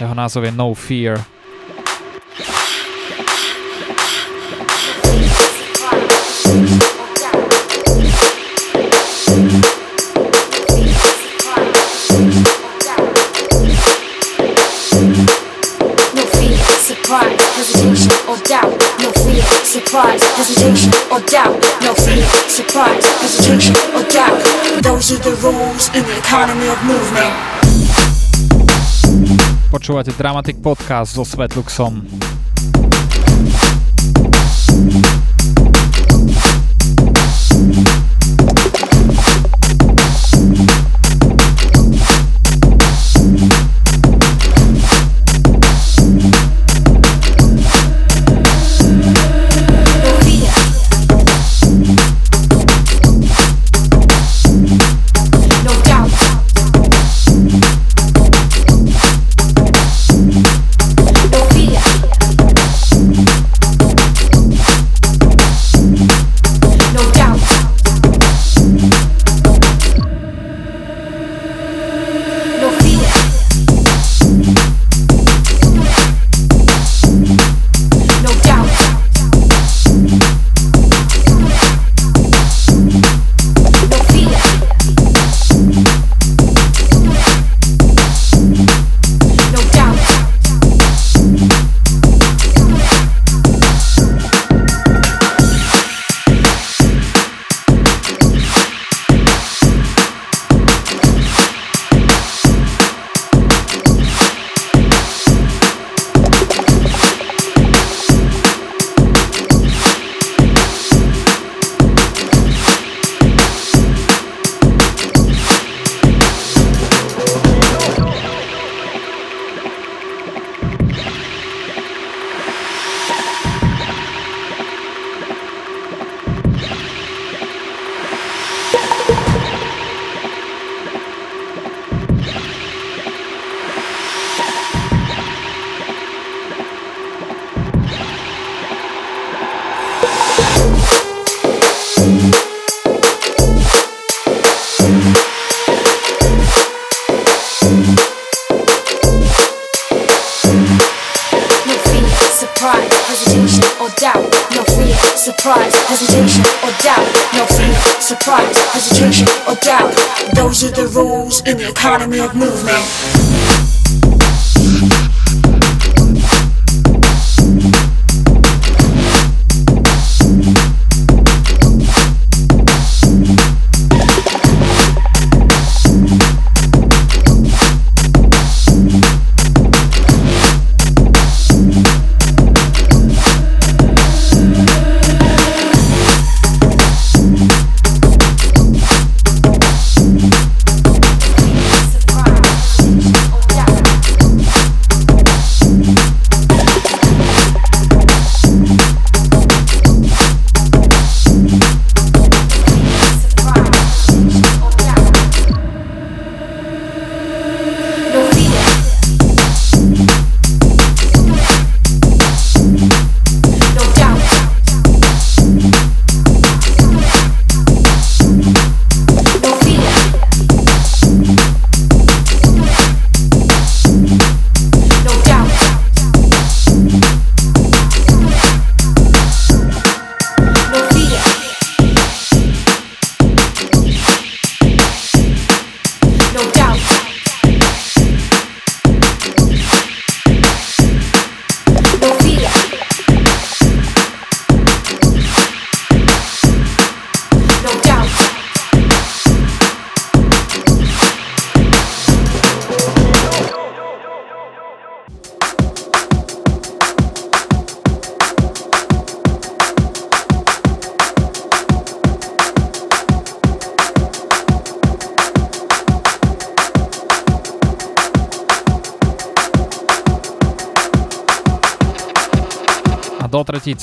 Jeho 0.00 0.14
názov 0.14 0.44
je 0.44 0.52
No 0.52 0.74
Fear. 0.74 1.20
Surprise, 22.74 23.06
hesitation, 23.22 23.76
or 23.94 24.02
doubt. 24.10 24.42
Those 24.82 25.12
are 25.12 25.22
the 25.22 25.30
rules 25.46 25.86
in 25.94 26.02
the 26.02 26.18
economy 26.18 26.66
of 26.66 26.78
movement. 26.82 27.30
Počúvate 29.70 30.10
Dramatic 30.18 30.58
Podcast 30.58 31.14
so 31.14 31.22
Svetluxom. 31.22 32.02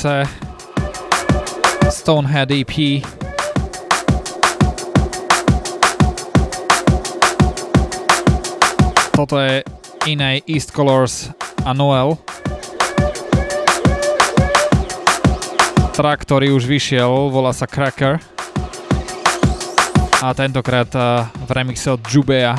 Tretice 0.01 0.25
Stonehead 1.89 2.49
EP 2.49 3.05
Toto 9.13 9.37
je 9.37 9.61
inej 10.09 10.41
East 10.49 10.73
Colors 10.73 11.29
a 11.61 11.77
Noel. 11.77 12.17
Track, 15.93 16.25
ktorý 16.25 16.57
už 16.57 16.65
vyšiel, 16.65 17.29
volá 17.29 17.53
sa 17.53 17.69
Cracker. 17.69 18.17
A 20.25 20.33
tentokrát 20.33 20.89
eh, 20.97 21.29
v 21.45 21.49
remixe 21.53 21.93
od 21.93 22.01
Jubea 22.09 22.57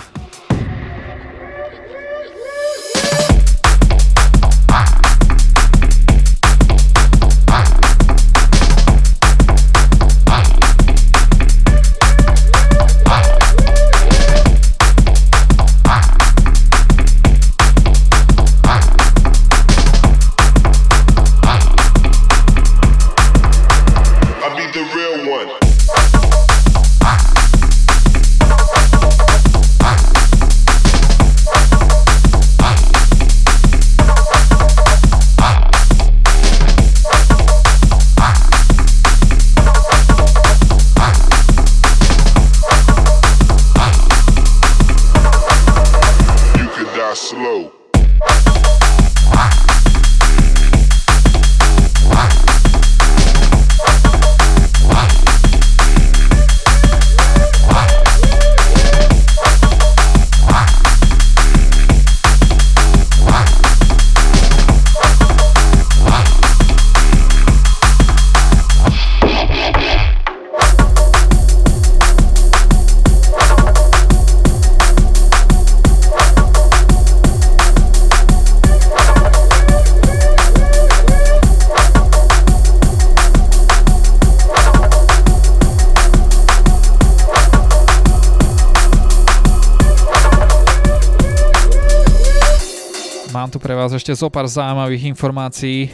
ešte 94.03 94.19
zo 94.19 94.35
pár 94.35 94.51
zaujímavých 94.51 95.15
informácií. 95.15 95.87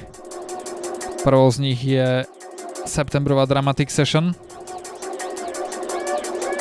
Prvou 1.29 1.45
z 1.53 1.61
nich 1.61 1.77
je 1.85 2.25
septembrová 2.89 3.45
Dramatic 3.45 3.93
Session. 3.93 4.33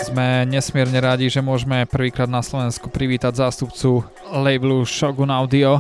Sme 0.04 0.44
nesmierne 0.44 1.00
radi, 1.00 1.32
že 1.32 1.40
môžeme 1.40 1.88
prvýkrát 1.88 2.28
na 2.28 2.44
Slovensku 2.44 2.92
privítať 2.92 3.48
zástupcu 3.48 4.04
labelu 4.28 4.84
Shogun 4.84 5.32
Audio. 5.32 5.80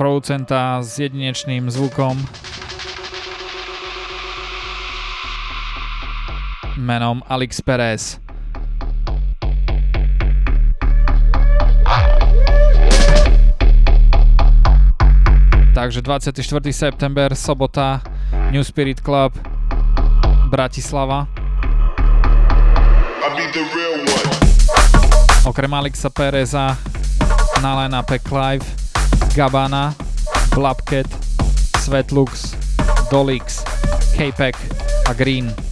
Producenta 0.00 0.80
s 0.80 0.96
jedinečným 1.04 1.68
zvukom 1.68 2.16
menom 6.80 7.20
Alex 7.28 7.60
Perez. 7.60 8.29
Takže 15.80 16.02
24. 16.02 16.72
september, 16.72 17.34
sobota, 17.34 18.02
New 18.50 18.64
Spirit 18.64 19.00
Club, 19.00 19.32
Bratislava. 20.48 21.26
Okrem 25.44 25.74
Alexa 25.74 26.10
Pereza 26.10 26.78
na 27.62 27.82
line 27.82 27.96
Clive, 28.18 28.66
Gabana, 29.34 29.94
Blabket, 30.54 31.08
Svetlux, 31.78 32.54
Dolix, 33.10 33.64
K-Pack 34.16 34.58
a 35.08 35.12
Green. 35.12 35.69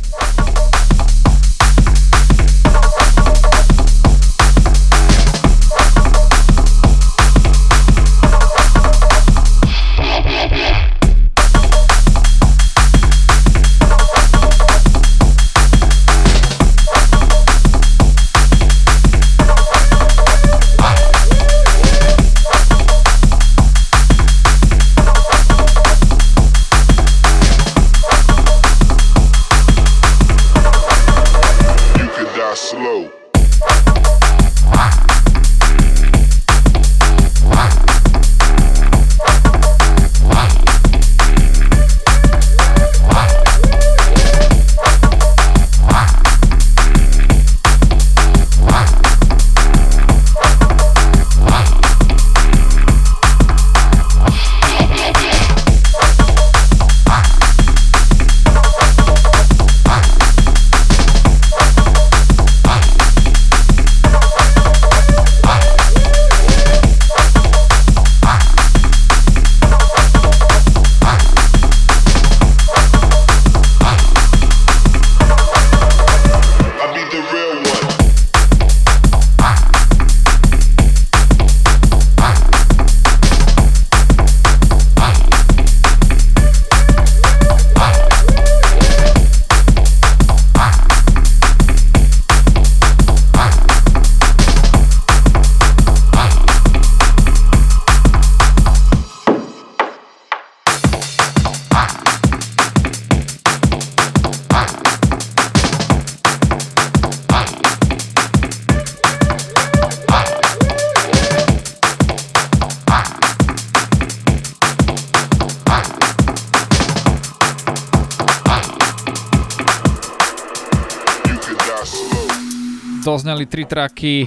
Traky 123.68 124.24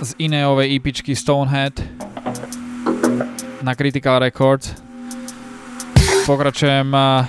z 0.00 0.10
inéovej 0.16 0.80
EPčky 0.80 1.12
Stonehead 1.12 1.76
na 3.60 3.76
Critical 3.76 4.24
Records. 4.24 4.72
Pokračujem 6.24 6.88
uh, 6.96 7.28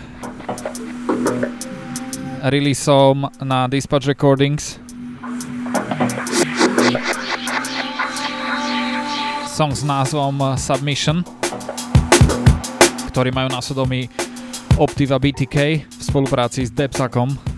releaseom 2.48 3.28
na 3.44 3.68
Dispatch 3.68 4.08
Recordings. 4.08 4.80
Song 9.52 9.76
s 9.76 9.84
názvom 9.84 10.40
uh, 10.40 10.56
Submission, 10.56 11.28
ktorý 13.12 13.36
majú 13.36 13.52
na 13.52 13.60
sodomí 13.60 14.08
Optiva 14.80 15.20
BTK 15.20 15.84
v 15.84 16.02
spolupráci 16.02 16.64
s 16.64 16.72
Depsakom. 16.72 17.51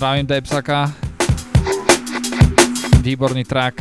Zdravím 0.00 0.26
Debsaka. 0.26 0.92
Výborný 3.02 3.44
track. 3.44 3.79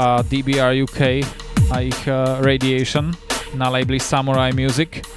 A 0.00 0.24
DBR 0.24 0.80
UK 0.82 1.00
a 1.70 1.82
ich 1.82 2.08
uh, 2.08 2.40
Radiation 2.40 3.12
na 3.54 3.68
labeli 3.68 4.00
Samurai 4.00 4.52
Music. 4.52 5.09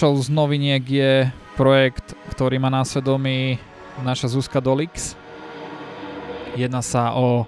Ďalšou 0.00 0.32
z 0.32 0.32
noviniek 0.32 0.80
je 0.80 1.28
projekt, 1.60 2.16
ktorý 2.32 2.56
má 2.56 2.72
na 2.72 2.88
svedomí 2.88 3.60
naša 4.00 4.32
Zuzka 4.32 4.56
Dolix. 4.56 5.12
Jedná 6.56 6.80
sa 6.80 7.12
o 7.12 7.44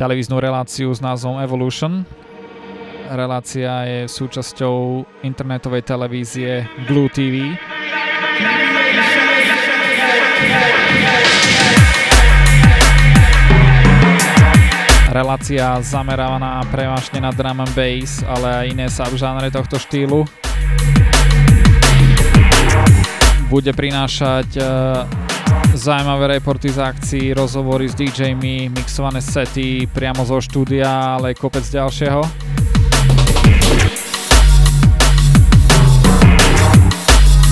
televíznu 0.00 0.40
reláciu 0.40 0.88
s 0.88 1.04
názvom 1.04 1.44
Evolution. 1.44 2.08
Relácia 3.12 3.84
je 3.84 4.08
súčasťou 4.08 5.04
internetovej 5.28 5.84
televízie 5.84 6.64
Blue 6.88 7.12
TV. 7.12 7.52
Relácia 15.12 15.76
zameraná 15.84 16.64
prevažne 16.72 17.20
na 17.20 17.28
drum 17.28 17.60
and 17.60 17.76
bass, 17.76 18.24
ale 18.24 18.48
aj 18.48 18.66
iné 18.72 18.88
subžánre 18.88 19.52
tohto 19.52 19.76
štýlu 19.76 20.24
bude 23.52 23.68
prinášať 23.76 24.48
uh, 24.56 25.04
zaujímavé 25.76 26.40
reporty 26.40 26.72
z 26.72 26.80
akcií, 26.80 27.36
rozhovory 27.36 27.84
s 27.84 27.92
DJmi, 27.92 28.72
mixované 28.72 29.20
sety 29.20 29.84
priamo 29.92 30.24
zo 30.24 30.40
štúdia, 30.40 31.20
ale 31.20 31.36
kopec 31.36 31.60
ďalšieho. 31.60 32.24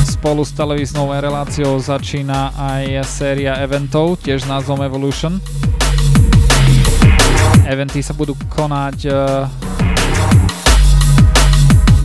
Spolu 0.08 0.40
s 0.40 0.56
televíznou 0.56 1.12
reláciou 1.12 1.76
začína 1.76 2.56
aj 2.56 3.04
séria 3.04 3.60
eventov, 3.60 4.16
tiež 4.24 4.44
s 4.44 4.48
názvom 4.48 4.80
Evolution. 4.80 5.36
Eventy 7.68 8.00
sa 8.00 8.16
budú 8.16 8.32
konať 8.48 8.98
uh, 9.04 9.69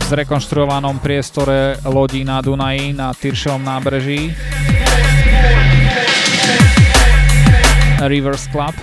zrekonštruovanom 0.06 1.02
priestore 1.02 1.82
lodí 1.82 2.22
na 2.22 2.38
Dunaji 2.38 2.94
na 2.94 3.10
Tyršovom 3.10 3.58
nábreží. 3.58 4.30
Rivers 8.06 8.46
Club. 8.54 8.76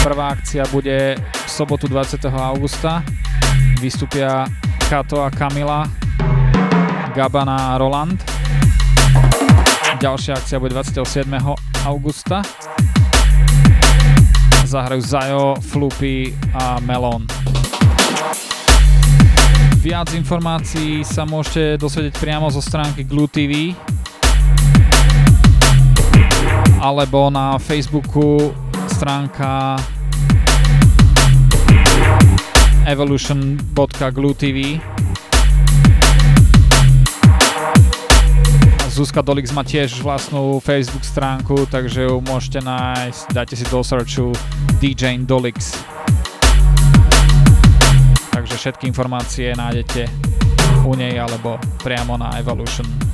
Prvá 0.00 0.32
akcia 0.32 0.64
bude 0.72 1.20
v 1.20 1.48
sobotu 1.50 1.92
20. 1.92 2.24
augusta. 2.32 3.04
Vystúpia 3.84 4.48
Kato 4.88 5.20
a 5.20 5.28
Kamila, 5.28 5.84
Gabana 7.12 7.76
a 7.76 7.78
Roland. 7.78 8.16
Ďalšia 10.00 10.40
akcia 10.40 10.56
bude 10.56 10.72
27. 10.72 11.04
augusta. 11.84 12.40
Zahrajú 14.64 15.02
Zajo, 15.04 15.44
Flupy 15.60 16.32
a 16.56 16.80
Melon. 16.80 17.39
Viac 19.80 20.12
informácií 20.12 21.00
sa 21.08 21.24
môžete 21.24 21.80
dosvedieť 21.80 22.20
priamo 22.20 22.52
zo 22.52 22.60
stránky 22.60 23.00
Glue 23.00 23.24
TV 23.24 23.72
alebo 26.84 27.32
na 27.32 27.56
Facebooku 27.56 28.52
stránka 28.92 29.80
evolution.glue.tv 32.84 34.84
Zuzka 38.92 39.24
Dolix 39.24 39.48
má 39.56 39.64
tiež 39.64 40.04
vlastnú 40.04 40.60
Facebook 40.60 41.08
stránku, 41.08 41.64
takže 41.72 42.04
ju 42.04 42.20
môžete 42.20 42.60
nájsť, 42.60 43.32
dajte 43.32 43.56
si 43.56 43.64
do 43.72 43.80
searchu 43.80 44.36
DJ 44.76 45.24
Dolix 45.24 45.72
takže 48.40 48.56
všetky 48.56 48.88
informácie 48.88 49.52
nájdete 49.52 50.08
u 50.88 50.96
nej 50.96 51.12
alebo 51.20 51.60
priamo 51.84 52.16
na 52.16 52.40
Evolution. 52.40 53.09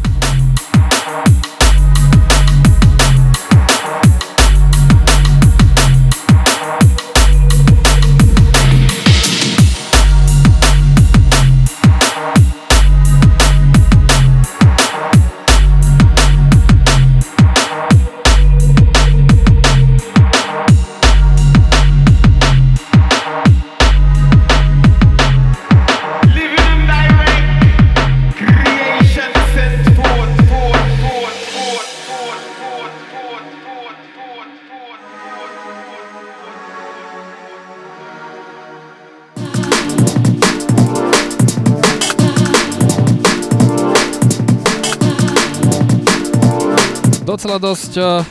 Docela 47.36 47.60
dosť 47.60 47.92
uh, 48.00 48.24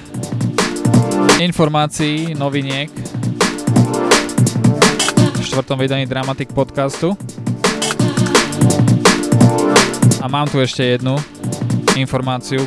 informácií, 1.37 2.33
noviniek. 2.33 2.89
štvrtom 5.45 5.77
vydaní 5.77 6.09
Dramatic 6.09 6.49
podcastu. 6.49 7.13
A 10.17 10.25
mám 10.25 10.49
tu 10.49 10.57
ešte 10.57 10.97
jednu 10.97 11.21
informáciu, 11.93 12.65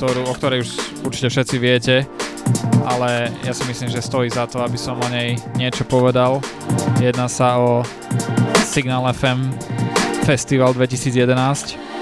ktorú, 0.00 0.24
o 0.24 0.32
ktorej 0.32 0.64
už 0.64 0.70
určite 1.04 1.28
všetci 1.28 1.56
viete, 1.60 2.08
ale 2.88 3.28
ja 3.44 3.52
si 3.52 3.68
myslím, 3.68 3.92
že 3.92 4.00
stojí 4.00 4.32
za 4.32 4.48
to, 4.48 4.64
aby 4.64 4.80
som 4.80 4.96
o 4.96 5.08
nej 5.12 5.36
niečo 5.60 5.84
povedal. 5.84 6.40
Jedná 6.96 7.28
sa 7.28 7.60
o 7.60 7.84
Signal 8.64 9.04
FM 9.12 9.52
Festival 10.24 10.72
2011. 10.72 11.93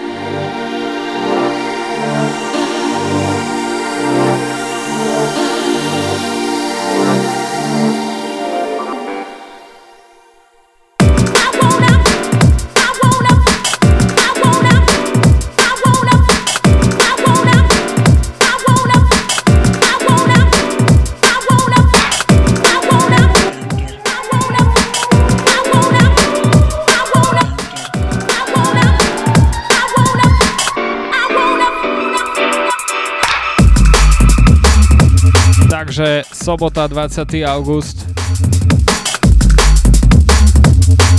Takže 35.83 36.23
sobota 36.33 36.87
20. 36.87 37.27
august. 37.43 38.07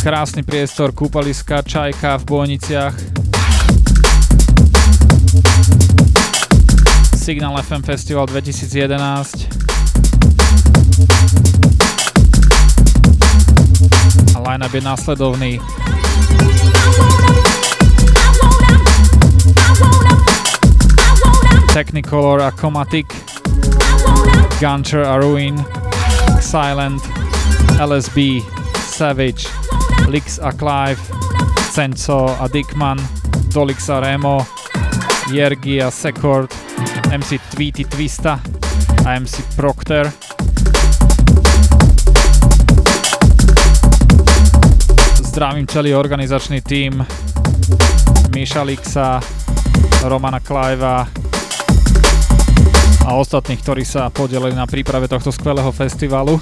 Krásny 0.04 0.44
priestor, 0.44 0.96
kúpaliska, 0.96 1.62
čajka 1.68 2.18
v 2.18 2.24
Bojniciach. 2.24 2.96
Signal 7.12 7.60
FM 7.60 7.84
Festival 7.84 8.26
2011. 8.32 9.52
A 14.36 14.40
line-up 14.48 14.74
je 14.74 14.82
následovný. 14.82 15.60
Technicolor 21.74 22.42
a 22.42 22.52
Chromatic. 22.52 23.34
Gunter 24.64 25.04
Ruin, 25.20 25.66
Silent, 26.40 27.04
LSB, 27.80 28.40
Savage, 28.80 29.48
Lix 30.08 30.40
a 30.40 30.52
Clive, 30.54 31.02
Senso 31.72 32.38
a 32.40 32.48
Dickman, 32.48 32.98
Dolix 33.54 33.90
a 33.90 34.00
Remo, 34.00 34.46
Jergi 35.32 35.82
a 35.82 35.92
Secord, 35.92 36.56
MC 37.12 37.40
Tweety 37.52 37.84
Twista 37.84 38.40
a 39.06 39.20
MC 39.20 39.56
Procter. 39.56 40.12
Zdravím 45.24 45.68
celý 45.68 45.96
organizačný 45.96 46.62
tím 46.62 47.06
Miša 48.36 48.64
Lixa, 48.64 49.20
Romana 50.04 50.40
Clivea, 50.40 51.08
a 53.04 53.20
ostatných, 53.20 53.60
ktorí 53.60 53.84
sa 53.84 54.08
podelili 54.08 54.56
na 54.56 54.64
príprave 54.64 55.12
tohto 55.12 55.30
skvelého 55.30 55.70
festivalu. 55.76 56.40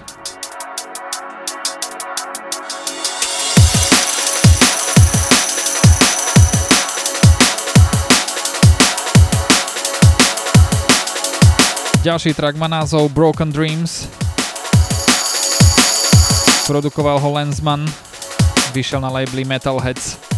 Ďalší 12.02 12.34
track 12.34 12.54
má 12.54 12.70
názov 12.70 13.10
Broken 13.10 13.50
Dreams. 13.50 14.06
Produkoval 16.70 17.18
ho 17.18 17.34
Lensman. 17.34 17.82
Vyšiel 18.74 19.02
na 19.02 19.10
labeli 19.10 19.42
Metalheads. 19.42 20.31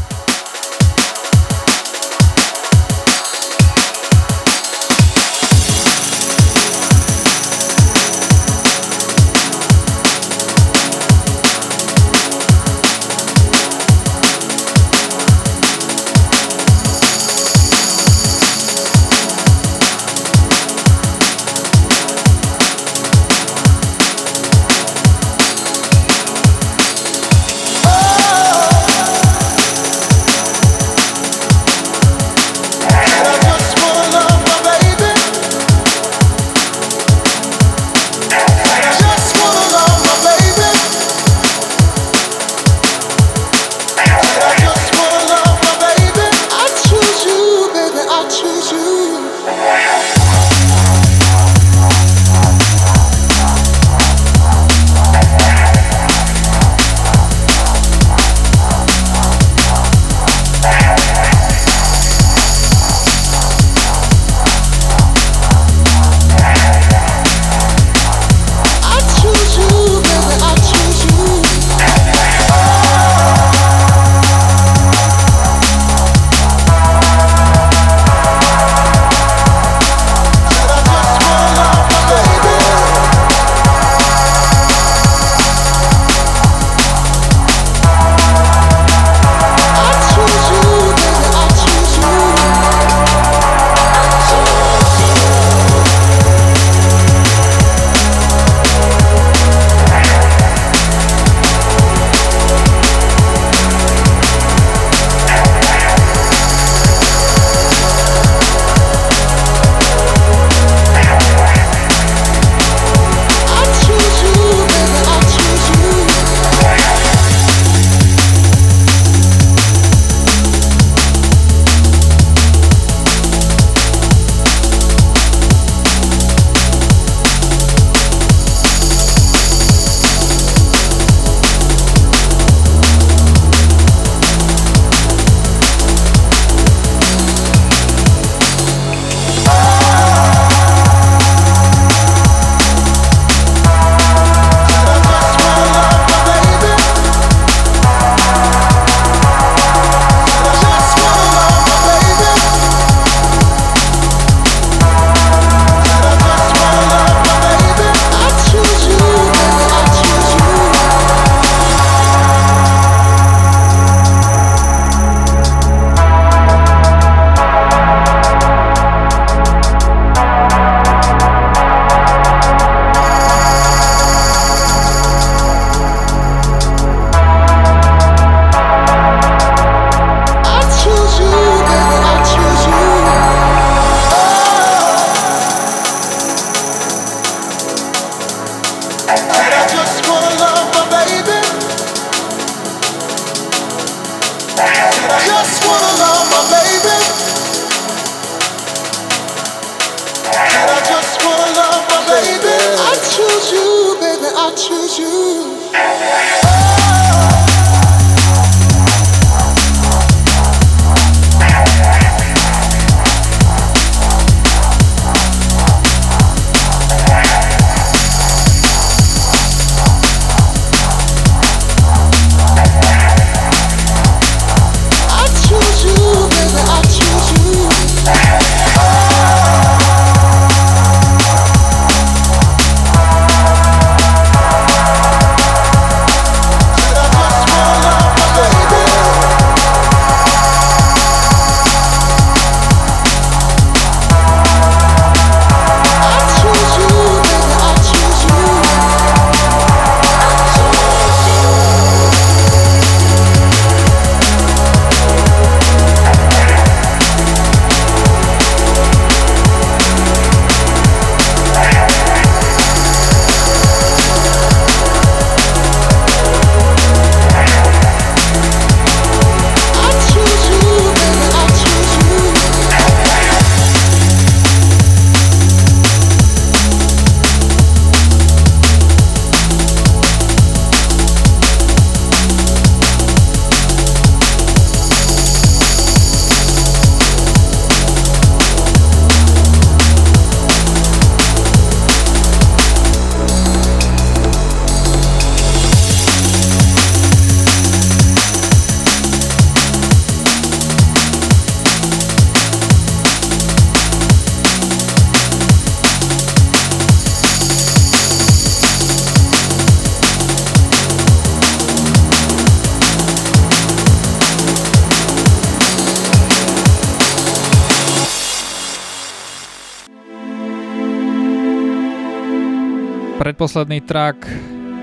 posledný 323.55 323.87
track 323.87 324.27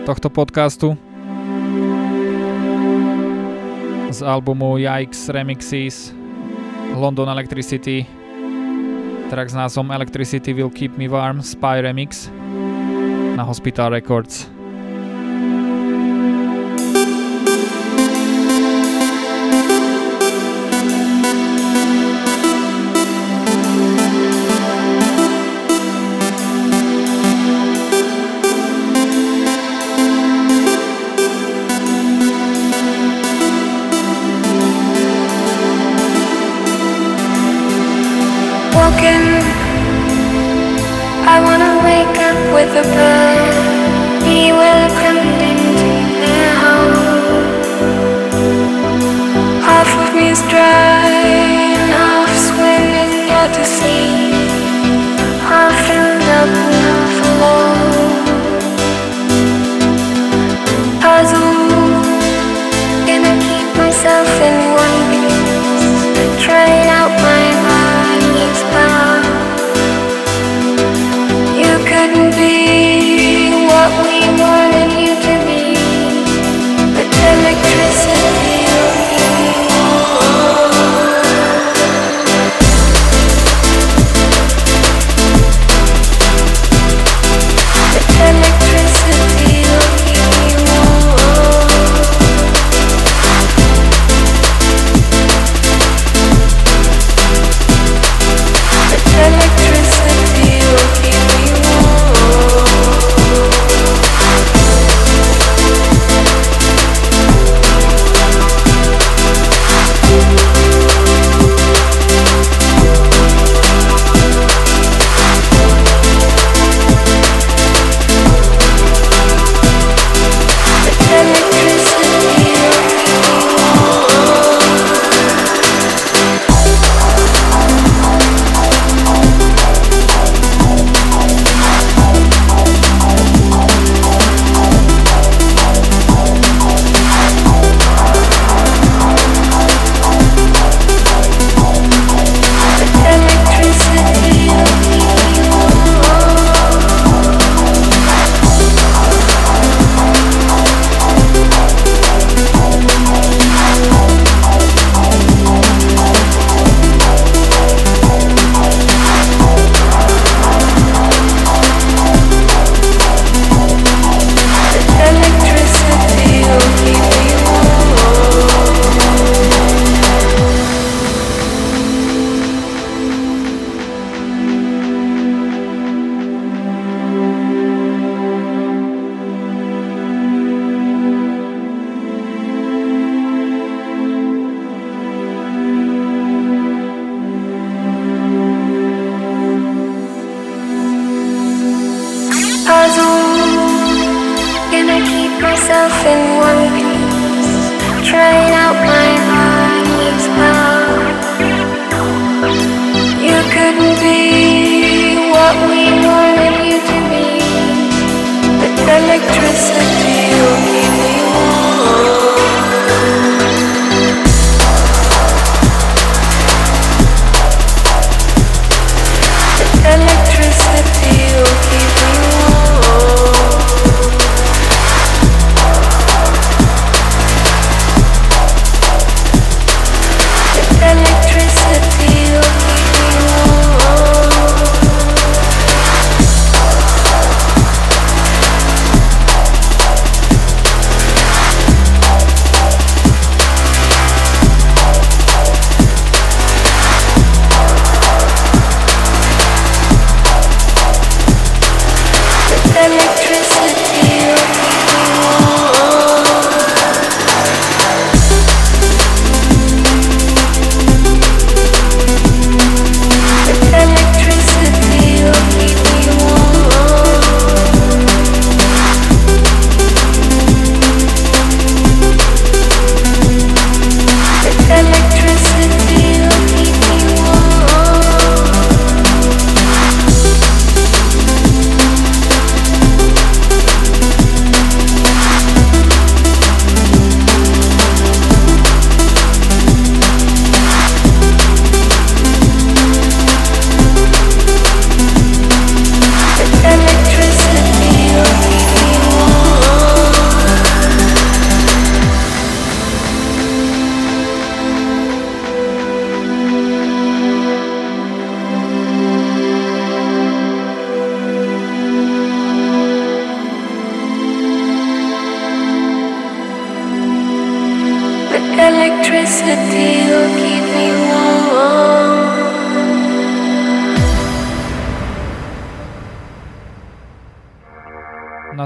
tohto 0.07 0.31
podcastu 0.31 0.95
z 4.09 4.19
albumu 4.23 4.79
Yikes 4.79 5.27
Remixes 5.27 6.15
London 6.95 7.27
Electricity 7.35 8.07
track 9.27 9.51
s 9.51 9.55
názvom 9.59 9.91
Electricity 9.91 10.55
Will 10.55 10.71
Keep 10.71 10.95
Me 10.95 11.11
Warm 11.11 11.43
Spy 11.43 11.83
Remix 11.83 12.31
na 13.35 13.43
Hospital 13.43 13.91
Records. 13.91 14.50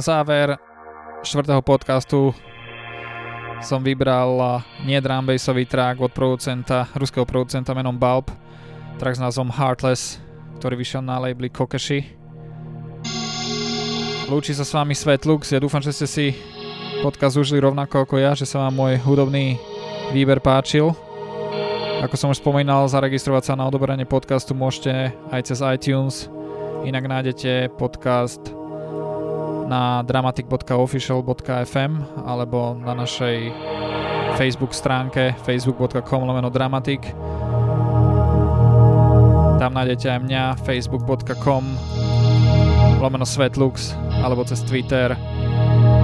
Záver 0.06 0.54
štvrtého 1.26 1.66
podcastu 1.66 2.30
som 3.66 3.82
vybral 3.82 4.62
nie 4.86 5.02
drum 5.02 5.26
bassový 5.26 5.66
track 5.66 5.98
od 5.98 6.14
producenta, 6.14 6.86
ruského 6.94 7.26
producenta 7.26 7.74
menom 7.74 7.98
Bulb, 7.98 8.30
track 9.02 9.18
s 9.18 9.24
názvom 9.26 9.50
Heartless, 9.50 10.22
ktorý 10.62 10.78
vyšiel 10.78 11.02
na 11.02 11.18
labeli 11.18 11.50
Kokeshi. 11.50 12.06
Lúči 14.30 14.54
sa 14.54 14.62
s 14.62 14.78
vami 14.78 14.94
Svetlux, 14.94 15.50
ja 15.50 15.58
dúfam, 15.58 15.82
že 15.82 15.90
ste 15.90 16.06
si 16.06 16.26
podcast 17.02 17.42
užili 17.42 17.66
rovnako 17.66 18.06
ako 18.06 18.16
ja, 18.22 18.38
že 18.38 18.46
sa 18.46 18.62
vám 18.62 18.78
môj 18.78 19.02
hudobný 19.02 19.58
výber 20.14 20.38
páčil. 20.38 20.94
Ako 22.06 22.14
som 22.14 22.30
už 22.30 22.46
spomínal, 22.46 22.86
zaregistrovať 22.86 23.50
sa 23.50 23.58
na 23.58 23.66
odoberanie 23.66 24.06
podcastu 24.06 24.54
môžete 24.54 25.18
aj 25.34 25.42
cez 25.50 25.66
iTunes. 25.66 26.30
Inak 26.86 27.10
nájdete 27.10 27.74
podcast 27.82 28.55
na 29.66 30.06
dramatic.official.fm 30.06 31.92
alebo 32.26 32.78
na 32.78 32.94
našej 32.94 33.38
Facebook 34.38 34.76
stránke 34.76 35.34
facebook.com 35.44 36.22
lomeno 36.28 36.54
dramatic. 36.54 37.02
Tam 39.56 39.72
nájdete 39.74 40.08
aj 40.12 40.20
mňa 40.22 40.44
facebook.com 40.62 41.64
lomeno 43.02 43.26
svetlux 43.26 43.98
alebo 44.22 44.46
cez 44.46 44.62
Twitter 44.64 45.18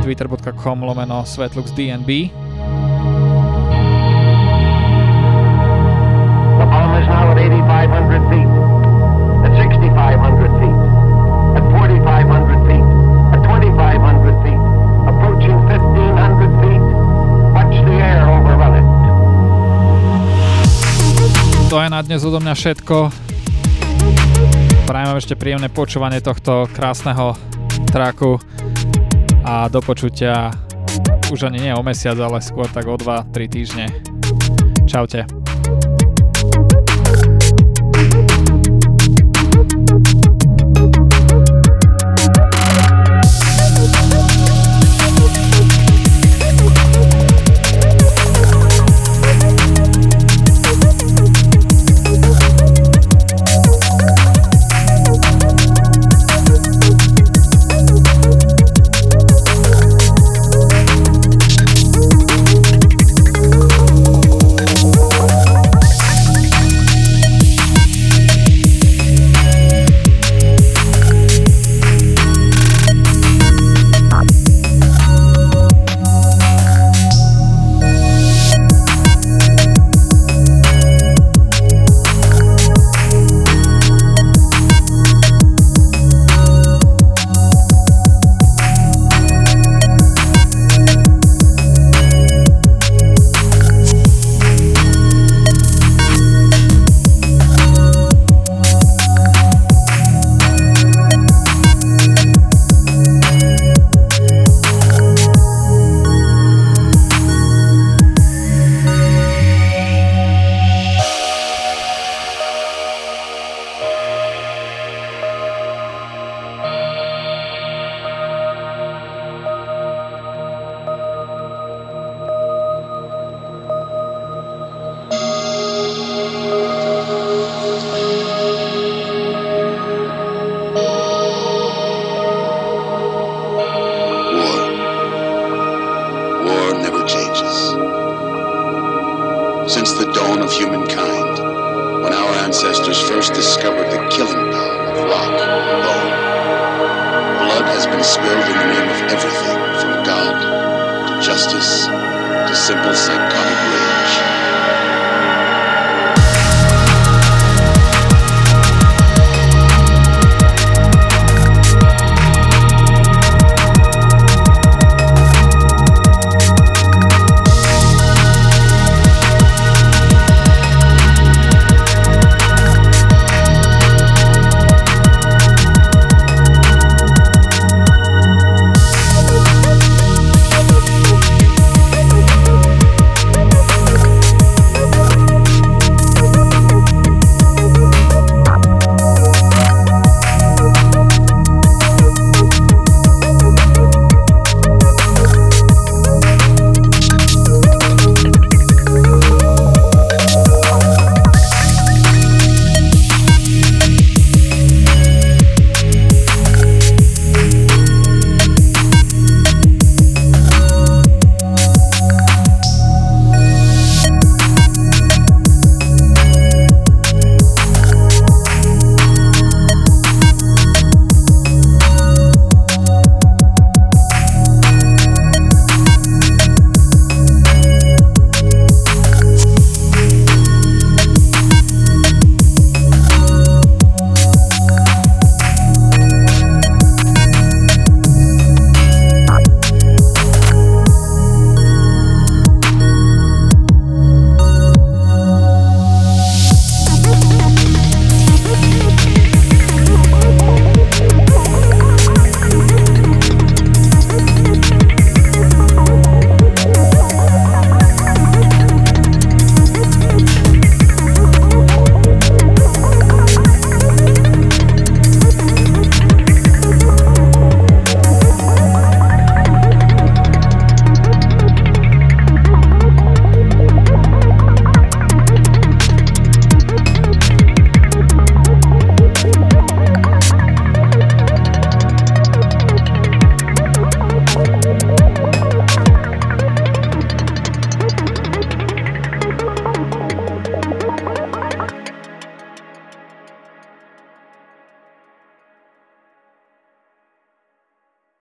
twitter.com 0.02 0.82
lomeno 0.82 1.22
svetluxdnb. 1.22 2.10
The 2.10 2.41
dnes 22.02 22.26
odo 22.26 22.42
mňa 22.42 22.54
všetko. 22.58 22.96
Prajem 24.90 25.08
vám 25.14 25.20
ešte 25.22 25.38
príjemné 25.38 25.70
počúvanie 25.70 26.18
tohto 26.18 26.66
krásneho 26.74 27.38
traku 27.94 28.42
a 29.46 29.70
do 29.70 29.80
počutia 29.86 30.50
už 31.30 31.48
ani 31.48 31.70
nie 31.70 31.74
o 31.74 31.86
mesiac, 31.86 32.18
ale 32.18 32.42
skôr 32.42 32.66
tak 32.70 32.90
o 32.90 32.98
2-3 32.98 33.34
týždne. 33.50 33.86
Čaute. 34.90 35.41